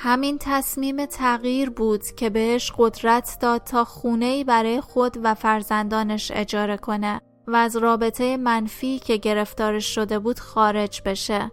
[0.00, 6.76] همین تصمیم تغییر بود که بهش قدرت داد تا خونه برای خود و فرزندانش اجاره
[6.76, 11.50] کنه و از رابطه منفی که گرفتارش شده بود خارج بشه.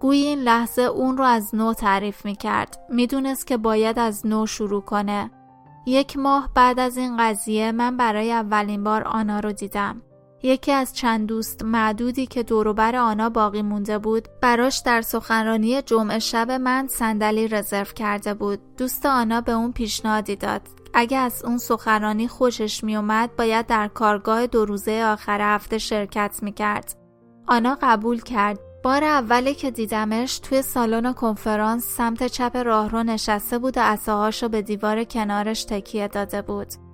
[0.00, 2.78] گویی این لحظه اون رو از نو تعریف می کرد.
[2.90, 5.30] می‌دونست که باید از نو شروع کنه
[5.86, 10.02] یک ماه بعد از این قضیه من برای اولین بار آنا رو دیدم.
[10.46, 16.18] یکی از چند دوست معدودی که دوروبر آنا باقی مونده بود براش در سخنرانی جمعه
[16.18, 18.58] شب من صندلی رزرو کرده بود.
[18.76, 20.62] دوست آنا به اون پیشنهادی داد.
[20.94, 26.96] اگه از اون سخنرانی خوشش میومد باید در کارگاه دو روزه آخر هفته شرکت می‌کرد.
[27.48, 28.58] آنا قبول کرد.
[28.82, 34.62] بار اولی که دیدمش توی سالن کنفرانس سمت چپ راهرو نشسته بود و عصاهاشو به
[34.62, 36.85] دیوار کنارش تکیه داده بود.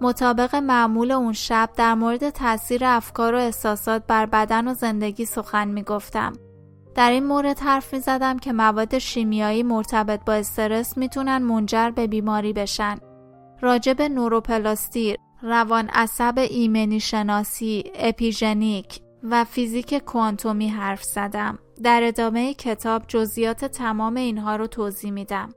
[0.00, 5.68] مطابق معمول اون شب در مورد تاثیر افکار و احساسات بر بدن و زندگی سخن
[5.68, 6.32] می گفتم.
[6.94, 12.06] در این مورد حرف می زدم که مواد شیمیایی مرتبط با استرس می‌تونن منجر به
[12.06, 12.98] بیماری بشن.
[13.60, 21.58] راجب نوروپلاستیر، روان عصب ایمنی شناسی، اپیژنیک، و فیزیک کوانتومی حرف زدم.
[21.82, 25.48] در ادامه کتاب جزئیات تمام اینها رو توضیح میدم.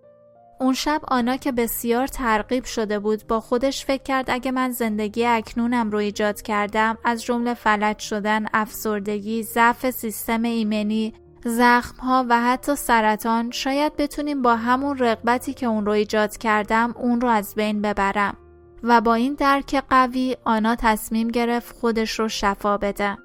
[0.60, 5.26] اون شب آنا که بسیار ترغیب شده بود با خودش فکر کرد اگه من زندگی
[5.26, 11.14] اکنونم رو ایجاد کردم از جمله فلج شدن، افسردگی، ضعف سیستم ایمنی،
[11.46, 16.96] زخم ها و حتی سرطان شاید بتونیم با همون رغبتی که اون رو ایجاد کردم
[16.98, 18.38] اون رو از بین ببرم
[18.84, 23.18] و با این درک قوی آنا تصمیم گرفت خودش رو شفا بده.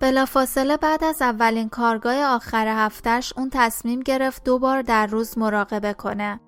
[0.00, 5.92] بلافاصله بعد از اولین کارگاه آخر هفتش اون تصمیم گرفت دو بار در روز مراقبه
[5.92, 6.40] کنه.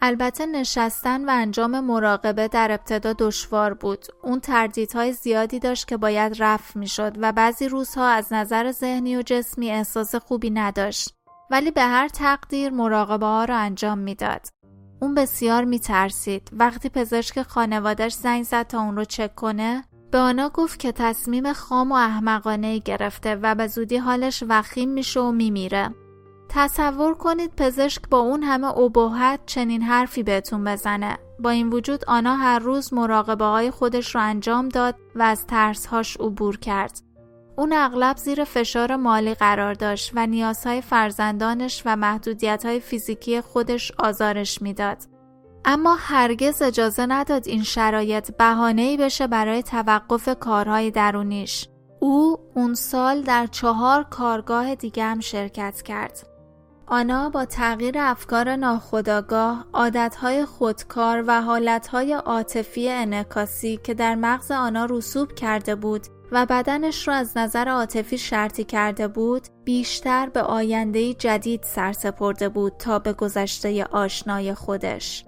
[0.00, 4.06] البته نشستن و انجام مراقبه در ابتدا دشوار بود.
[4.22, 9.16] اون تردیدهای زیادی داشت که باید رفع می شد و بعضی روزها از نظر ذهنی
[9.16, 11.14] و جسمی احساس خوبی نداشت.
[11.50, 14.46] ولی به هر تقدیر مراقبه ها را انجام می‌داد.
[15.02, 16.50] اون بسیار می ترسید.
[16.52, 21.52] وقتی پزشک خانوادش زنگ زد تا اون رو چک کنه به آنا گفت که تصمیم
[21.52, 25.94] خام و احمقانه گرفته و به زودی حالش وخیم میشه و میمیره.
[26.48, 31.18] تصور کنید پزشک با اون همه ابهت چنین حرفی بهتون بزنه.
[31.38, 36.16] با این وجود آنا هر روز مراقبه های خودش رو انجام داد و از ترسهاش
[36.16, 37.00] عبور کرد.
[37.56, 43.92] اون اغلب زیر فشار مالی قرار داشت و نیازهای فرزندانش و محدودیت های فیزیکی خودش
[43.98, 45.15] آزارش می‌داد.
[45.68, 51.68] اما هرگز اجازه نداد این شرایط بهانه‌ای بشه برای توقف کارهای درونیش.
[52.00, 56.26] او اون سال در چهار کارگاه دیگه هم شرکت کرد.
[56.86, 64.84] آنا با تغییر افکار ناخودآگاه، عادتهای خودکار و حالتهای عاطفی انعکاسی که در مغز آنا
[64.90, 71.14] رسوب کرده بود و بدنش را از نظر عاطفی شرطی کرده بود، بیشتر به آینده
[71.14, 75.24] جدید سرسپرده بود تا به گذشته آشنای خودش.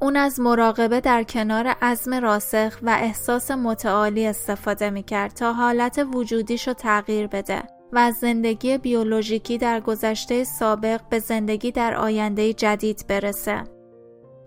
[0.00, 6.68] اون از مراقبه در کنار عزم راسخ و احساس متعالی استفاده می‌کرد تا حالت وجودیش
[6.68, 13.64] رو تغییر بده و زندگی بیولوژیکی در گذشته سابق به زندگی در آینده جدید برسه.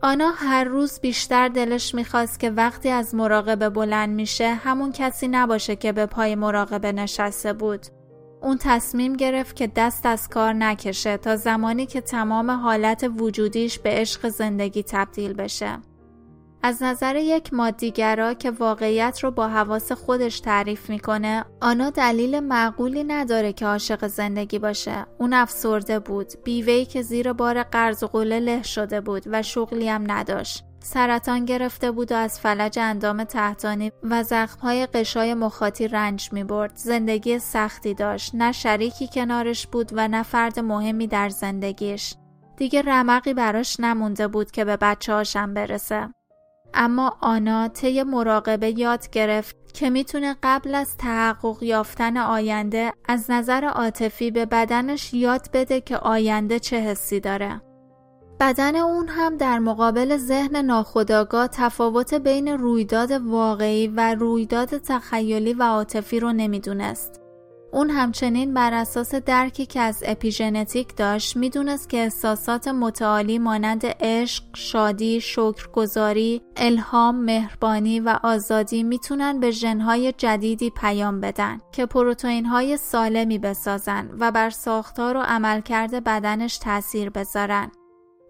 [0.04, 5.76] آنا هر روز بیشتر دلش می‌خواست که وقتی از مراقبه بلند میشه همون کسی نباشه
[5.76, 7.86] که به پای مراقبه نشسته بود.
[8.42, 13.90] اون تصمیم گرفت که دست از کار نکشه تا زمانی که تمام حالت وجودیش به
[13.90, 15.78] عشق زندگی تبدیل بشه.
[16.64, 23.04] از نظر یک مادیگرا که واقعیت رو با حواس خودش تعریف می‌کنه آنا دلیل معقولی
[23.04, 28.40] نداره که عاشق زندگی باشه اون افسرده بود بیوهی که زیر بار قرض و قله
[28.40, 33.92] له شده بود و شغلی هم نداشت سرطان گرفته بود و از فلج اندام تحتانی
[34.04, 36.72] و زخمهای قشای مخاطی رنج می برد.
[36.76, 38.36] زندگی سختی داشت.
[38.36, 42.14] نه شریکی کنارش بود و نه فرد مهمی در زندگیش.
[42.58, 46.10] دیگه رمقی براش نمونده بود که به بچه هاشم برسه.
[46.74, 53.66] اما آنا طی مراقبه یاد گرفت که می‌تونه قبل از تحقق یافتن آینده از نظر
[53.66, 57.62] عاطفی به بدنش یاد بده که آینده چه حسی داره.
[58.42, 65.64] بدن اون هم در مقابل ذهن ناخودآگاه تفاوت بین رویداد واقعی و رویداد تخیلی و
[65.64, 67.22] عاطفی رو نمی‌دونست.
[67.74, 74.44] اون همچنین بر اساس درکی که از اپیژنتیک داشت می‌دونست که احساسات متعالی مانند عشق،
[74.54, 83.38] شادی، شکرگزاری، الهام، مهربانی و آزادی می‌تونن به ژنهای جدیدی پیام بدن که پروتئینهای سالمی
[83.38, 87.72] بسازن و بر ساختار و عملکرد بدنش تاثیر بذارن.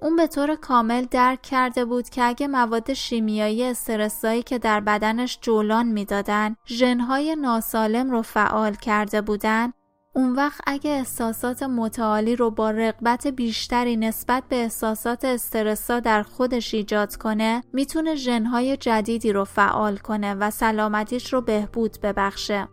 [0.02, 5.40] اون به طور کامل درک کرده بود که اگه مواد شیمیایی استرسایی که در بدنش
[5.42, 9.74] جولان می‌دادن ژنهای ناسالم رو فعال کرده بودن
[10.16, 16.74] اون وقت اگه احساسات متعالی رو با رقبت بیشتری نسبت به احساسات استرسا در خودش
[16.74, 22.68] ایجاد کنه می‌تونه ژنهای جدیدی رو فعال کنه و سلامتیش رو بهبود ببخشه.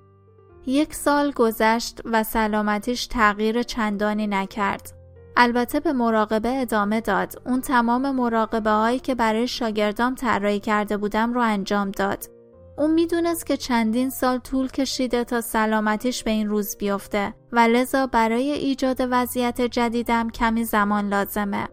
[0.66, 4.97] یک سال گذشت و سلامتیش تغییر چندانی نکرد.
[5.40, 7.42] البته به مراقبه ادامه داد.
[7.46, 12.24] اون تمام مراقبه هایی که برای شاگردام طراحی کرده بودم رو انجام داد.
[12.78, 18.06] اون می‌دونست که چندین سال طول کشیده تا سلامتیش به این روز بیفته و لذا
[18.06, 21.68] برای ایجاد وضعیت جدیدم کمی زمان لازمه.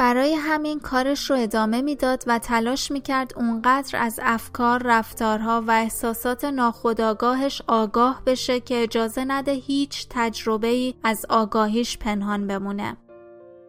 [0.00, 6.44] برای همین کارش رو ادامه می‌داد و تلاش می‌کرد اونقدر از افکار، رفتارها و احساسات
[6.44, 12.96] ناخودآگاهش آگاه بشه که اجازه نده هیچ تجربه ای از آگاهیش پنهان بمونه.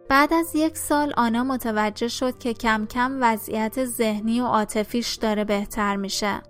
[0.08, 5.44] بعد از یک سال آنا متوجه شد که کم کم وضعیت ذهنی و عاطفیش داره
[5.44, 6.42] بهتر میشه.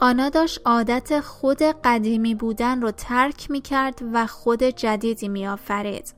[0.00, 6.17] آنا داشت عادت خود قدیمی بودن رو ترک می‌کرد و خود جدیدی میآفرید.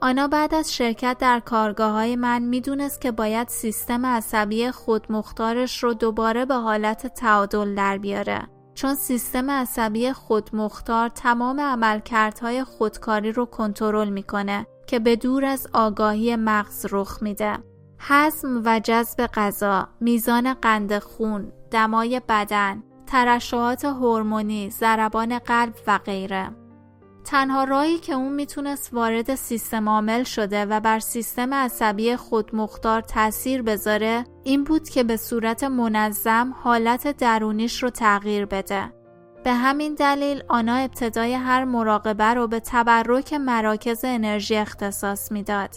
[0.00, 5.94] آنا بعد از شرکت در کارگاه های من می‌دونست که باید سیستم عصبی خودمختارش رو
[5.94, 8.48] دوباره به حالت تعادل در بیاره.
[8.74, 16.36] چون سیستم عصبی خودمختار تمام عملکردهای خودکاری رو کنترل می‌کنه که به دور از آگاهی
[16.36, 17.58] مغز رخ میده.
[17.98, 26.50] حزم و جذب غذا، میزان قند خون، دمای بدن، ترشحات هورمونی، ضربان قلب و غیره.
[27.30, 33.62] تنها راهی که اون می‌تونست وارد سیستم عامل شده و بر سیستم عصبی خودمختار تاثیر
[33.62, 38.92] بذاره این بود که به صورت منظم حالت درونیش رو تغییر بده.
[39.44, 45.70] به همین دلیل آنا ابتدای هر مراقبه رو به تبرک مراکز انرژی اختصاص می‌داد.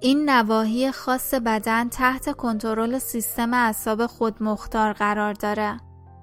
[0.00, 5.76] این نواحی خاص بدن تحت کنترل سیستم اعصاب خودمختار قرار داره.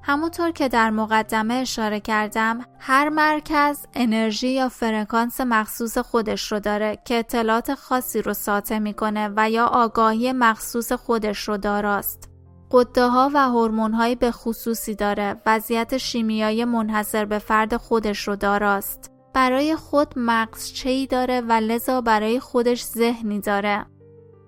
[0.05, 6.97] همونطور که در مقدمه اشاره کردم هر مرکز انرژی یا فرکانس مخصوص خودش رو داره
[7.05, 12.29] که اطلاعات خاصی رو ساطع می‌کنه و یا آگاهی مخصوص خودش رو داراست.
[12.71, 18.35] قده ها و هورمون های به خصوصی داره وضعیت شیمیایی منحصر به فرد خودش رو
[18.35, 19.11] داراست.
[19.33, 23.85] برای خود مغز چی داره و لذا برای خودش ذهنی داره.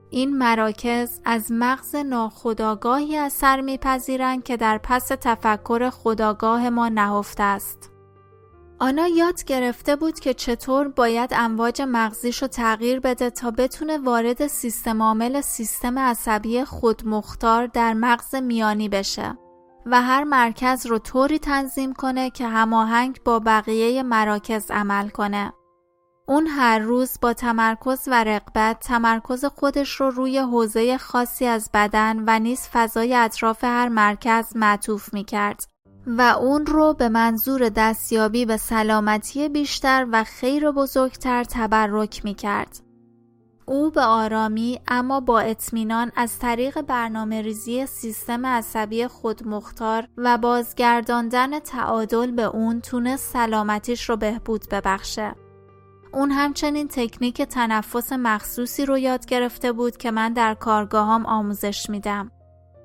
[0.09, 7.91] این مراکز از مغز ناخودآگاهی اثر میپذیرند که در پس تفکر خداگاه ما نهفته است.
[8.79, 14.47] آنا یاد گرفته بود که چطور باید امواج مغزیش رو تغییر بده تا بتونه وارد
[14.47, 19.37] سیستم عامل سیستم عصبی خودمختار در مغز میانی بشه
[19.85, 25.53] و هر مرکز رو طوری تنظیم کنه که هماهنگ با بقیه مراکز عمل کنه.
[26.27, 32.23] اون هر روز با تمرکز و رقبت تمرکز خودش رو روی حوزه خاصی از بدن
[32.27, 35.63] و نیز فضای اطراف هر مرکز معطوف می کرد
[36.07, 42.79] و اون رو به منظور دستیابی به سلامتی بیشتر و خیر بزرگتر تبرک می کرد.
[43.65, 51.59] او به آرامی اما با اطمینان از طریق برنامه ریزی سیستم عصبی خودمختار و بازگرداندن
[51.59, 55.35] تعادل به اون تونست سلامتیش رو بهبود ببخشه.
[56.15, 62.31] اون همچنین تکنیک تنفس مخصوصی رو یاد گرفته بود که من در کارگاهام آموزش میدم.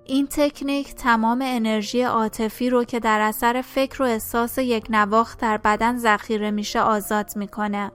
[0.04, 5.56] این تکنیک تمام انرژی عاطفی رو که در اثر فکر و احساس یک نواخت در
[5.56, 7.90] بدن ذخیره میشه آزاد می‌کنه.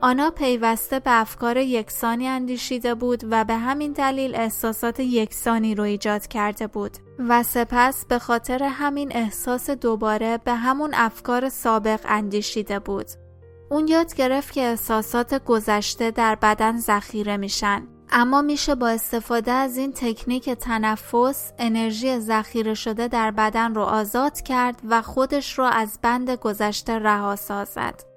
[0.00, 6.26] آنا پیوسته به افکار یکسانی اندیشیده بود و به همین دلیل احساسات یکسانی رو ایجاد
[6.26, 13.23] کرده بود و سپس به خاطر همین احساس دوباره به همون افکار سابق اندیشیده بود.
[13.70, 19.76] اون یاد گرفت که احساسات گذشته در بدن ذخیره میشن اما میشه با استفاده از
[19.76, 25.98] این تکنیک تنفس انرژی ذخیره شده در بدن رو آزاد کرد و خودش رو از
[26.02, 28.14] بند گذشته رها سازد.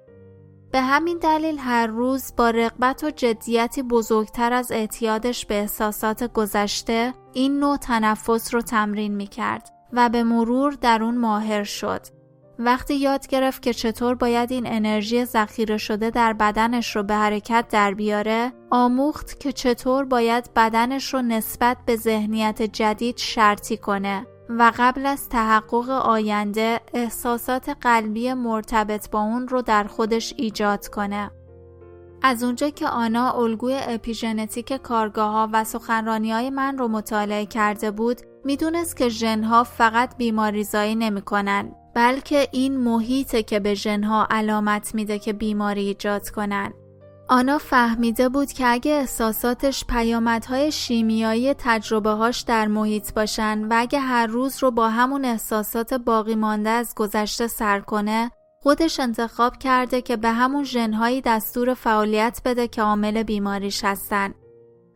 [0.72, 7.14] به همین دلیل هر روز با رقبت و جدیتی بزرگتر از اعتیادش به احساسات گذشته
[7.32, 12.17] این نوع تنفس رو تمرین می کرد و به مرور در اون ماهر شد.
[12.58, 17.66] وقتی یاد گرفت که چطور باید این انرژی ذخیره شده در بدنش رو به حرکت
[17.70, 24.72] در بیاره، آموخت که چطور باید بدنش رو نسبت به ذهنیت جدید شرطی کنه و
[24.78, 31.30] قبل از تحقق آینده احساسات قلبی مرتبط با اون رو در خودش ایجاد کنه.
[32.22, 37.90] از اونجا که آنا الگوی اپیژنتیک کارگاه ها و سخنرانی های من رو مطالعه کرده
[37.90, 45.18] بود می‌دونست که ژنها فقط بیماریزایی نمی‌کنن بلکه این محیطه که به ژنها علامت میده
[45.18, 46.72] که بیماری ایجاد کنن
[47.30, 53.98] آنا فهمیده بود که اگه احساساتش پیامدهای شیمیایی تجربه هاش در محیط باشن و اگه
[53.98, 58.30] هر روز رو با همون احساسات باقی مانده از گذشته سر کنه
[58.62, 64.34] خودش انتخاب کرده که به همون ژنهایی دستور فعالیت بده که عامل بیماریش هستن.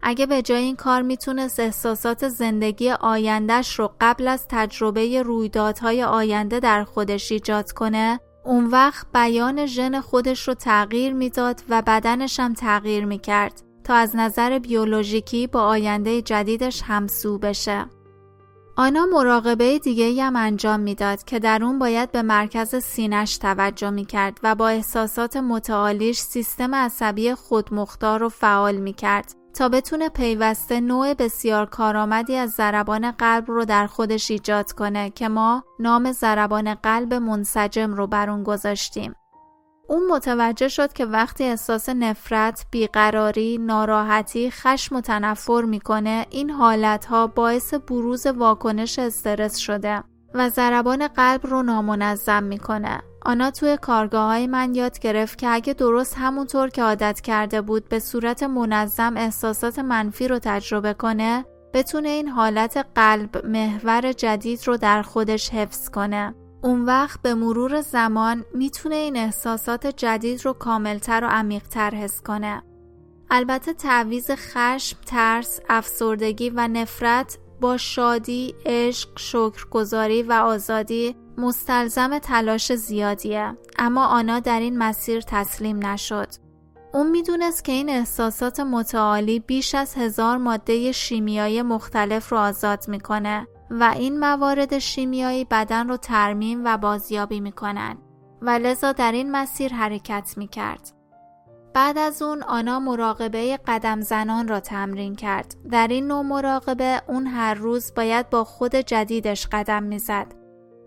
[0.02, 6.60] اگه به جای این کار می‌تونست احساسات زندگی آیندهش رو قبل از تجربه رویدادهای آینده
[6.60, 12.54] در خودش ایجاد کنه اون وقت بیان ژن خودش رو تغییر می‌داد و بدنش هم
[12.54, 17.86] تغییر می‌کرد تا از نظر بیولوژیکی با آینده جدیدش همسو بشه.
[18.76, 24.38] آنا مراقبه دیگه هم انجام می‌داد که در اون باید به مرکز سینش توجه می‌کرد
[24.42, 31.66] و با احساسات متعالیش سیستم عصبی خودمختار رو فعال می‌کرد تا بتونه پیوسته نوع بسیار
[31.66, 37.94] کارآمدی از ضربان قلب رو در خودش ایجاد کنه که ما نام ضربان قلب منسجم
[37.94, 39.14] رو بر اون گذاشتیم.
[39.88, 47.26] اون متوجه شد که وقتی احساس نفرت، بیقراری، ناراحتی، خشم و تنفر می‌کنه این حالتها
[47.26, 53.02] باعث بروز واکنش استرس شده و ضربان قلب رو نامنظم می‌کنه.
[53.24, 57.88] آنا توی کارگاه های من یاد گرفت که اگه درست همونطور که عادت کرده بود
[57.88, 61.44] به صورت منظم احساسات منفی رو تجربه کنه
[61.74, 66.34] بتونه این حالت قلب محور جدید رو در خودش حفظ کنه.
[66.62, 72.62] اون وقت به مرور زمان می‌تونه این احساسات جدید رو کاملتر و عمیقتر حس کنه.
[73.30, 82.72] البته تعویز خشم، ترس، افسردگی و نفرت با شادی، عشق، شکرگزاری و آزادی مستلزم تلاش
[82.72, 86.28] زیادیه اما آنا در این مسیر تسلیم نشد.
[86.94, 93.46] اون می‌دونست که این احساسات متعالی بیش از هزار ماده شیمیایی مختلف رو آزاد می‌کنه
[93.70, 97.98] و این موارد شیمیایی بدن رو ترمیم و بازیابی می‌کنن
[98.42, 100.92] و لذا در این مسیر حرکت می‌کرد.
[101.74, 105.54] بعد از اون آنا مراقبه قدم زنان را تمرین کرد.
[105.70, 110.41] در این نوع مراقبه اون هر روز باید با خود جدیدش قدم می‌زد.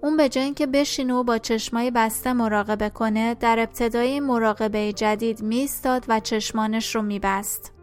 [0.06, 5.42] اون به جای اینکه بشینه و با چشمای بسته مراقبه کنه در ابتدای مراقبه جدید
[5.42, 7.74] میستاد و چشمانش رو میبست.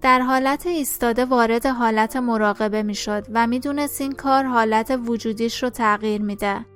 [0.00, 6.22] در حالت ایستاده وارد حالت مراقبه می‌شد و می‌دونست این کار حالت وجودیش رو تغییر
[6.22, 6.66] میده.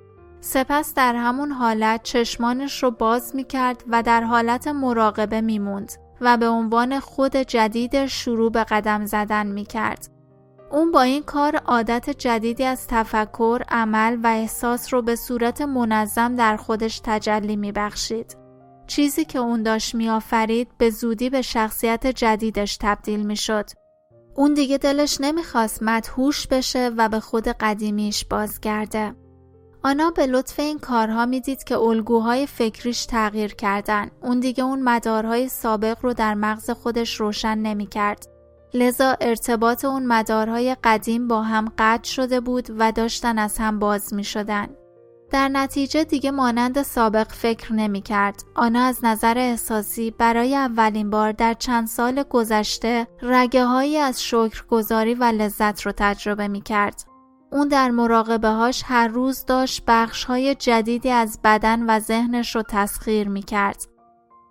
[0.41, 6.49] سپس در همون حالت چشمانش رو باز می‌کرد و در حالت مراقبه میموند و به
[6.49, 10.20] عنوان خود جدید شروع به قدم زدن می‌کرد.
[10.71, 16.35] اون با این کار عادت جدیدی از تفکر، عمل و احساس رو به صورت منظم
[16.35, 18.37] در خودش تجلی میبخشید.
[18.87, 23.71] چیزی که اون داشت میآفرید به زودی به شخصیت جدیدش تبدیل می‌شد.
[24.35, 29.15] اون دیگه دلش نمی‌خواست مدهوش بشه و به خود قدیمیش بازگرده.
[29.85, 34.11] آنا به لطف این کارها می‌دید که الگوهای فکریش تغییر کردن.
[34.23, 38.27] اون دیگه اون مدارهای سابق رو در مغز خودش روشن نمی‌کرد.
[38.75, 44.15] لذا ارتباط اون مدارهای قدیم با هم قطع شده بود و داشتن از هم باز
[44.15, 44.69] می شدن.
[45.31, 48.43] در نتیجه دیگه مانند سابق فکر نمی کرد.
[48.55, 55.15] آنا از نظر احساسی برای اولین بار در چند سال گذشته رگه هایی از شکرگزاری
[55.15, 57.05] و لذت رو تجربه می کرد.
[57.53, 62.63] اون در مراقبه هاش هر روز داشت بخش های جدیدی از بدن و ذهنش رو
[62.63, 63.90] تسخیر می کرد.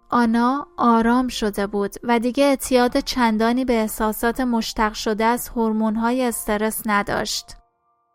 [0.10, 5.50] آنا آرام شده بود و دیگه اعتیاد چندانی به احساسات مشتق شده از
[5.96, 7.56] های استرس نداشت.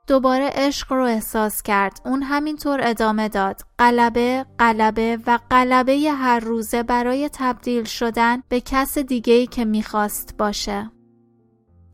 [0.07, 2.01] دوباره عشق رو احساس کرد.
[2.05, 3.61] اون همینطور ادامه داد.
[3.79, 10.91] قلبه، قلبه و قلبه هر روزه برای تبدیل شدن به کس دیگهی که می‌خواست باشه.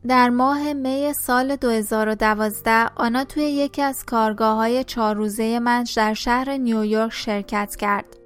[0.07, 6.13] در ماه می سال 2012 آنا توی یکی از کارگاه های چهار روزه منج در
[6.13, 8.20] شهر نیویورک شرکت کرد.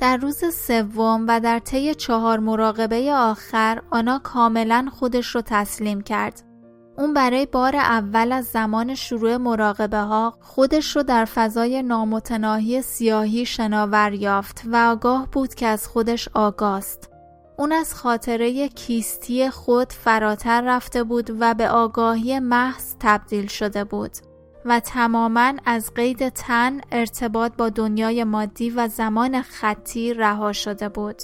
[0.00, 6.42] در روز سوم و در طی چهار مراقبه آخر آنا کاملا خودش رو تسلیم کرد.
[6.98, 13.46] اون برای بار اول از زمان شروع مراقبه ها خودش رو در فضای نامتناهی سیاهی
[13.46, 17.10] شناور یافت و آگاه بود که از خودش آگاست.
[17.58, 24.29] اون از خاطره کیستی خود فراتر رفته بود و به آگاهی محض تبدیل شده بود
[24.64, 31.22] و تماما از قید تن ارتباط با دنیای مادی و زمان خطی رها شده بود.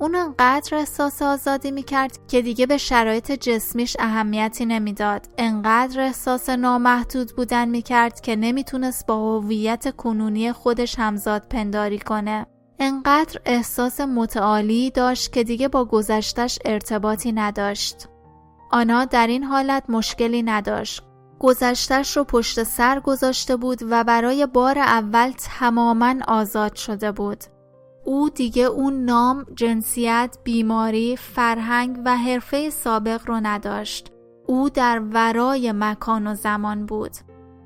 [0.00, 5.26] اون انقدر احساس آزادی می‌کرد که دیگه به شرایط جسمیش اهمیتی نمی‌داد.
[5.38, 12.46] انقدر احساس نامحدود بودن می‌کرد که نمی‌تونست با هویت کنونی خودش همزاد پنداری کنه.
[12.78, 18.08] انقدر احساس متعالی داشت که دیگه با گذشتش ارتباطی نداشت.
[18.70, 21.02] آنا در این حالت مشکلی نداشت.
[21.38, 27.44] گذشتش رو پشت سر گذاشته بود و برای بار اول تماما آزاد شده بود.
[28.04, 34.12] او دیگه اون نام، جنسیت، بیماری، فرهنگ و حرفه سابق رو نداشت.
[34.46, 37.12] او در ورای مکان و زمان بود.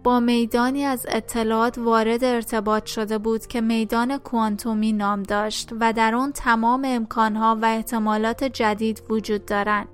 [0.04, 6.14] با میدانی از اطلاعات وارد ارتباط شده بود که میدان کوانتومی نام داشت و در
[6.14, 9.88] آن تمام امکانها و احتمالات جدید وجود دارند.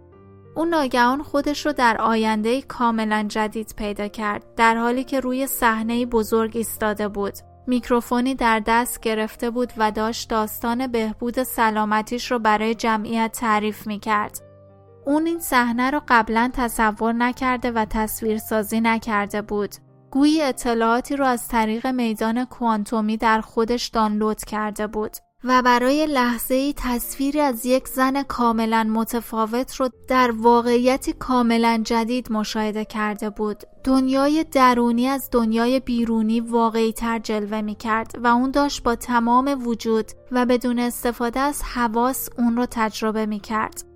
[0.57, 6.07] او ناگهان خودش رو در آینده کاملا جدید پیدا کرد در حالی که روی صحنه
[6.07, 7.33] بزرگ ایستاده بود.
[7.67, 13.99] میکروفونی در دست گرفته بود و داشت داستان بهبود سلامتیش رو برای جمعیت تعریف می
[13.99, 14.41] کرد.
[15.07, 19.75] اون این صحنه رو قبلا تصور نکرده و تصویرسازی نکرده بود.
[20.11, 26.55] گویی اطلاعاتی رو از طریق میدان کوانتومی در خودش دانلود کرده بود و برای لحظه
[26.55, 33.63] ای تصویری از یک زن کاملا متفاوت رو در واقعیتی کاملا جدید مشاهده کرده بود.
[33.85, 39.67] دنیای درونی از دنیای بیرونی واقعی تر جلوه می کرد و اون داشت با تمام
[39.67, 43.96] وجود و بدون استفاده از حواس اون رو تجربه می کرد.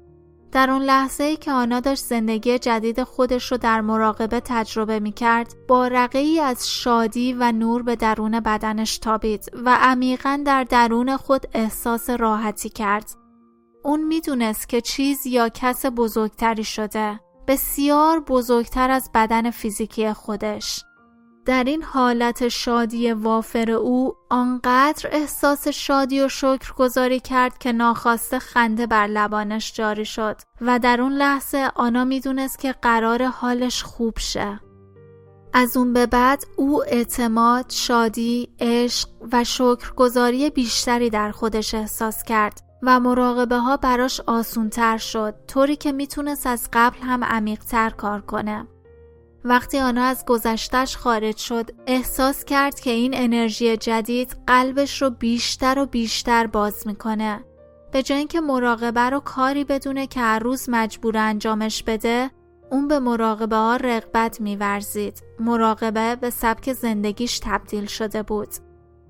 [0.52, 5.12] در اون لحظه ای که آنا داشت زندگی جدید خودش رو در مراقبه تجربه می
[5.12, 11.16] کرد با رقی از شادی و نور به درون بدنش تابید و عمیقا در درون
[11.16, 13.10] خود احساس راحتی کرد.
[13.84, 20.84] اون می‌دونست که چیز یا کس بزرگتری شده بسیار بزرگتر از بدن فیزیکی خودش.
[21.46, 28.38] در این حالت شادی وافر او آنقدر احساس شادی و شکر گذاری کرد که ناخواسته
[28.38, 34.18] خنده بر لبانش جاری شد و در اون لحظه آنا می‌دونست که قرار حالش خوب
[34.18, 34.60] شه.
[35.52, 42.60] از اون به بعد او اعتماد، شادی، عشق و شکرگزاری بیشتری در خودش احساس کرد
[42.82, 48.66] و مراقبه ها براش آسونتر شد طوری که می‌تونست از قبل هم عمیقتر کار کنه.
[49.44, 55.78] وقتی آنا از گذشتش خارج شد احساس کرد که این انرژی جدید قلبش رو بیشتر
[55.78, 57.44] و بیشتر باز می‌کنه.
[57.92, 62.30] به جای اینکه مراقبه رو کاری بدونه که هر روز مجبور انجامش بده
[62.70, 65.22] اون به مراقبه ها رغبت میورزید.
[65.40, 68.48] مراقبه به سبک زندگیش تبدیل شده بود.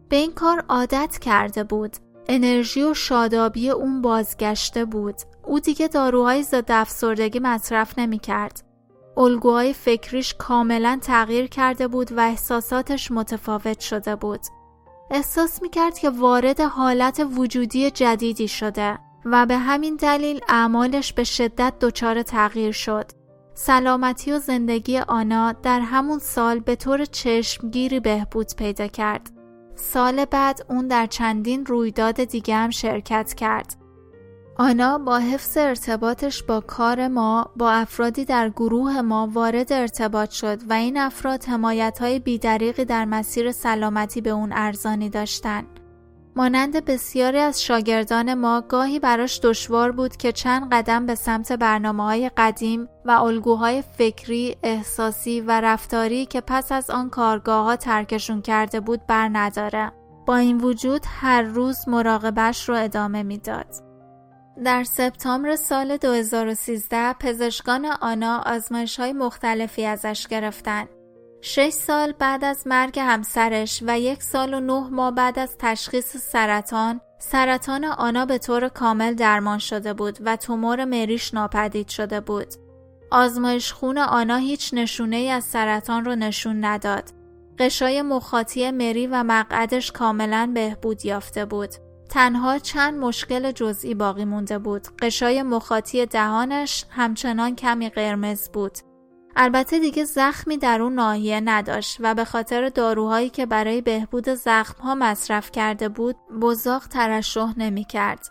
[0.09, 1.97] به این کار عادت کرده بود.
[2.29, 5.15] انرژی و شادابی اون بازگشته بود.
[5.45, 8.70] او دیگه داروهای ضد افسردگی مصرف نمی‌کرد.
[9.17, 14.41] الگوهای فکریش کاملا تغییر کرده بود و احساساتش متفاوت شده بود.
[15.11, 21.75] احساس می‌کرد که وارد حالت وجودی جدیدی شده و به همین دلیل اعمالش به شدت
[21.81, 23.11] دچار تغییر شد.
[23.55, 29.31] سلامتی و زندگی آنا در همون سال به طور چشمگیری بهبود پیدا کرد.
[29.77, 33.80] سال بعد اون در چندین رویداد دیگه هم شرکت کرد.
[34.61, 40.59] آنا با حفظ ارتباطش با کار ما با افرادی در گروه ما وارد ارتباط شد
[40.71, 45.65] و این افراد حمایت های بیدریقی در مسیر سلامتی به اون ارزانی داشتن.
[46.37, 52.03] مانند بسیاری از شاگردان ما گاهی براش دشوار بود که چند قدم به سمت برنامه
[52.03, 58.43] های قدیم و الگوهای فکری، احساسی و رفتاری که پس از آن کارگاه ها ترکشون
[58.43, 59.93] کرده بود بر نداره.
[60.27, 63.90] با این وجود هر روز مراقبش رو ادامه می‌داد.
[64.65, 70.85] در سپتامبر سال 2013 پزشکان آنا آزمایش های مختلفی ازش گرفتن.
[71.41, 76.17] شش سال بعد از مرگ همسرش و یک سال و نه ماه بعد از تشخیص
[76.17, 82.55] سرطان سرطان آنا به طور کامل درمان شده بود و تومور مریش ناپدید شده بود.
[83.11, 87.11] آزمایش خون آنا هیچ نشونه ای از سرطان رو نشون نداد.
[87.59, 91.90] قشای مخاطی مری و مقعدش کاملا بهبود یافته بود.
[92.11, 94.89] تنها چند مشکل جزئی باقی مونده بود.
[94.99, 98.79] قشای مخاطی دهانش همچنان کمی قرمز بود.
[99.37, 104.95] البته دیگه زخمی در اون ناحیه نداشت و به خاطر داروهایی که برای بهبود زخمها
[104.95, 108.27] مصرف کرده بود بزاق ترشح نمی کرد.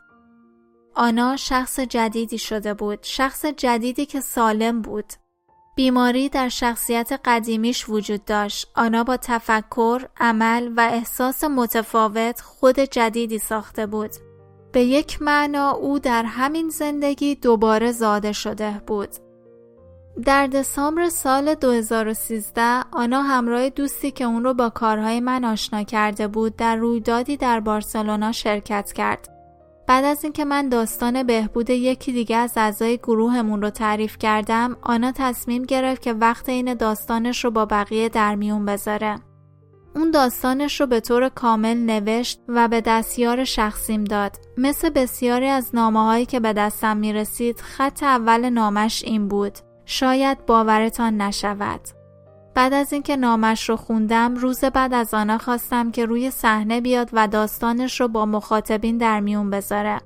[0.95, 5.13] آنا شخص جدیدی شده بود شخص جدیدی که سالم بود
[5.79, 8.71] بیماری در شخصیت قدیمیش وجود داشت.
[8.75, 14.09] آنا با تفکر، عمل و احساس متفاوت خود جدیدی ساخته بود.
[14.71, 19.09] به یک معنا او در همین زندگی دوباره زاده شده بود.
[20.25, 26.27] در دسامبر سال 2013 آنا همراه دوستی که اون رو با کارهای من آشنا کرده
[26.27, 29.38] بود در رویدادی در بارسلونا شرکت کرد.
[29.89, 35.11] بعد از اینکه من داستان بهبود یکی دیگه از اعضای گروهمون رو تعریف کردم آنا
[35.11, 39.19] تصمیم گرفت که وقت این داستانش رو با بقیه در میون بذاره.
[39.95, 44.35] اون داستانش رو به طور کامل نوشت و به دستیار شخصیم داد.
[44.57, 49.57] مثل بسیاری از نامه هایی که به دستم می رسید خط اول نامش این بود.
[49.85, 51.81] شاید باورتان نشود.
[52.55, 57.09] بعد از اینکه نامش رو خوندم روز بعد از آنها خواستم که روی صحنه بیاد
[57.13, 59.97] و داستانش رو با مخاطبین در میون بذاره.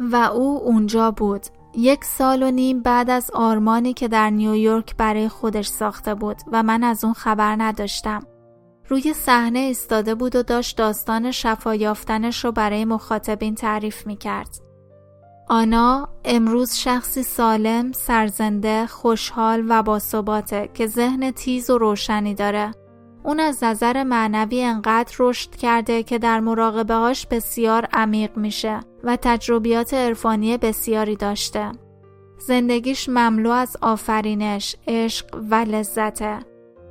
[0.00, 1.46] و او اونجا بود.
[1.76, 6.62] یک سال و نیم بعد از آرمانی که در نیویورک برای خودش ساخته بود و
[6.62, 8.22] من از اون خبر نداشتم.
[8.88, 14.48] روی صحنه ایستاده بود و داشت داستان شفا یافتنش رو برای مخاطبین تعریف می کرد.
[15.48, 22.70] آنا امروز شخصی سالم، سرزنده، خوشحال و باثباته که ذهن تیز و روشنی داره.
[23.24, 29.18] اون از نظر معنوی انقدر رشد کرده که در مراقبه هاش بسیار عمیق میشه و
[29.22, 31.72] تجربیات عرفانی بسیاری داشته.
[32.38, 36.38] زندگیش مملو از آفرینش، عشق و لذته.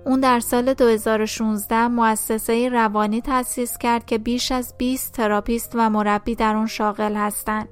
[0.05, 6.35] اون در سال 2016 مؤسسه روانی تأسیس کرد که بیش از 20 تراپیست و مربی
[6.35, 7.69] در اون شاغل هستند.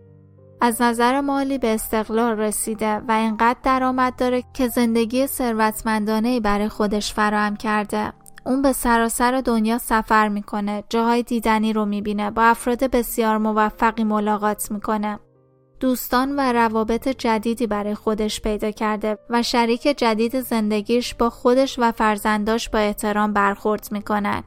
[0.63, 7.13] از نظر مالی به استقلال رسیده و اینقدر درآمد داره که زندگی ثروتمندانه برای خودش
[7.13, 8.13] فراهم کرده.
[8.45, 14.71] اون به سراسر دنیا سفر می‌کنه، جاهای دیدنی رو می‌بینه، با افراد بسیار موفقی ملاقات
[14.71, 15.19] می‌کنه.
[15.79, 21.91] دوستان و روابط جدیدی برای خودش پیدا کرده و شریک جدید زندگیش با خودش و
[21.91, 24.43] فرزنداش با احترام برخورد می‌کنن.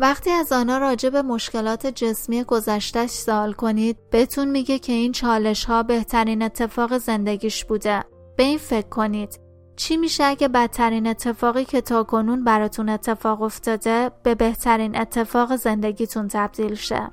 [0.00, 5.64] وقتی از آنها راجع به مشکلات جسمی گذشتش سوال کنید بهتون میگه که این چالش
[5.64, 8.04] ها بهترین اتفاق زندگیش بوده.
[8.36, 9.40] به این فکر کنید.
[9.76, 16.28] چی میشه اگه بدترین اتفاقی که تا کنون براتون اتفاق افتاده به بهترین اتفاق زندگیتون
[16.28, 17.12] تبدیل شه؟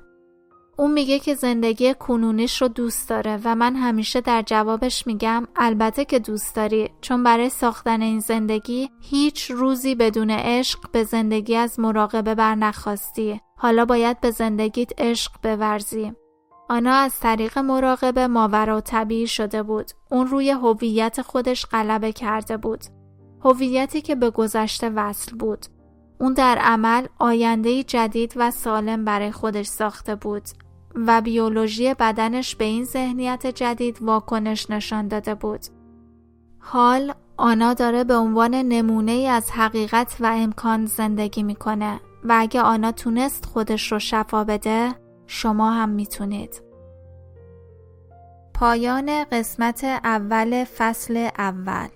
[0.80, 6.06] اون میگه که زندگی کنونیش رو دوست داره و من همیشه در جوابش میگم البته
[6.06, 11.80] که دوست داری چون برای ساختن این زندگی هیچ روزی بدون عشق به زندگی از
[11.80, 13.42] مراقبه بر نخواستی.
[13.58, 16.14] حالا باید به زندگیت عشق بورزی.
[16.70, 19.92] آنا از طریق مراقبه ماورا طبیعی شده بود.
[20.12, 22.84] اون روی هویت خودش غلبه کرده بود.
[23.46, 25.66] هویتی که به گذشته وصل بود.
[26.20, 30.44] اون در عمل آینده جدید و سالم برای خودش ساخته بود.
[31.08, 35.62] و بیولوژی بدنش به این ذهنیت جدید واکنش نشان داده بود.
[36.60, 42.62] حال آنا داره به عنوان نمونه ای از حقیقت و امکان زندگی می‌کنه و اگه
[42.62, 44.96] آنا تونست خودش رو شفا بده
[45.28, 46.62] شما هم می‌تونید.
[48.54, 51.88] پایان قسمت اول فصل اول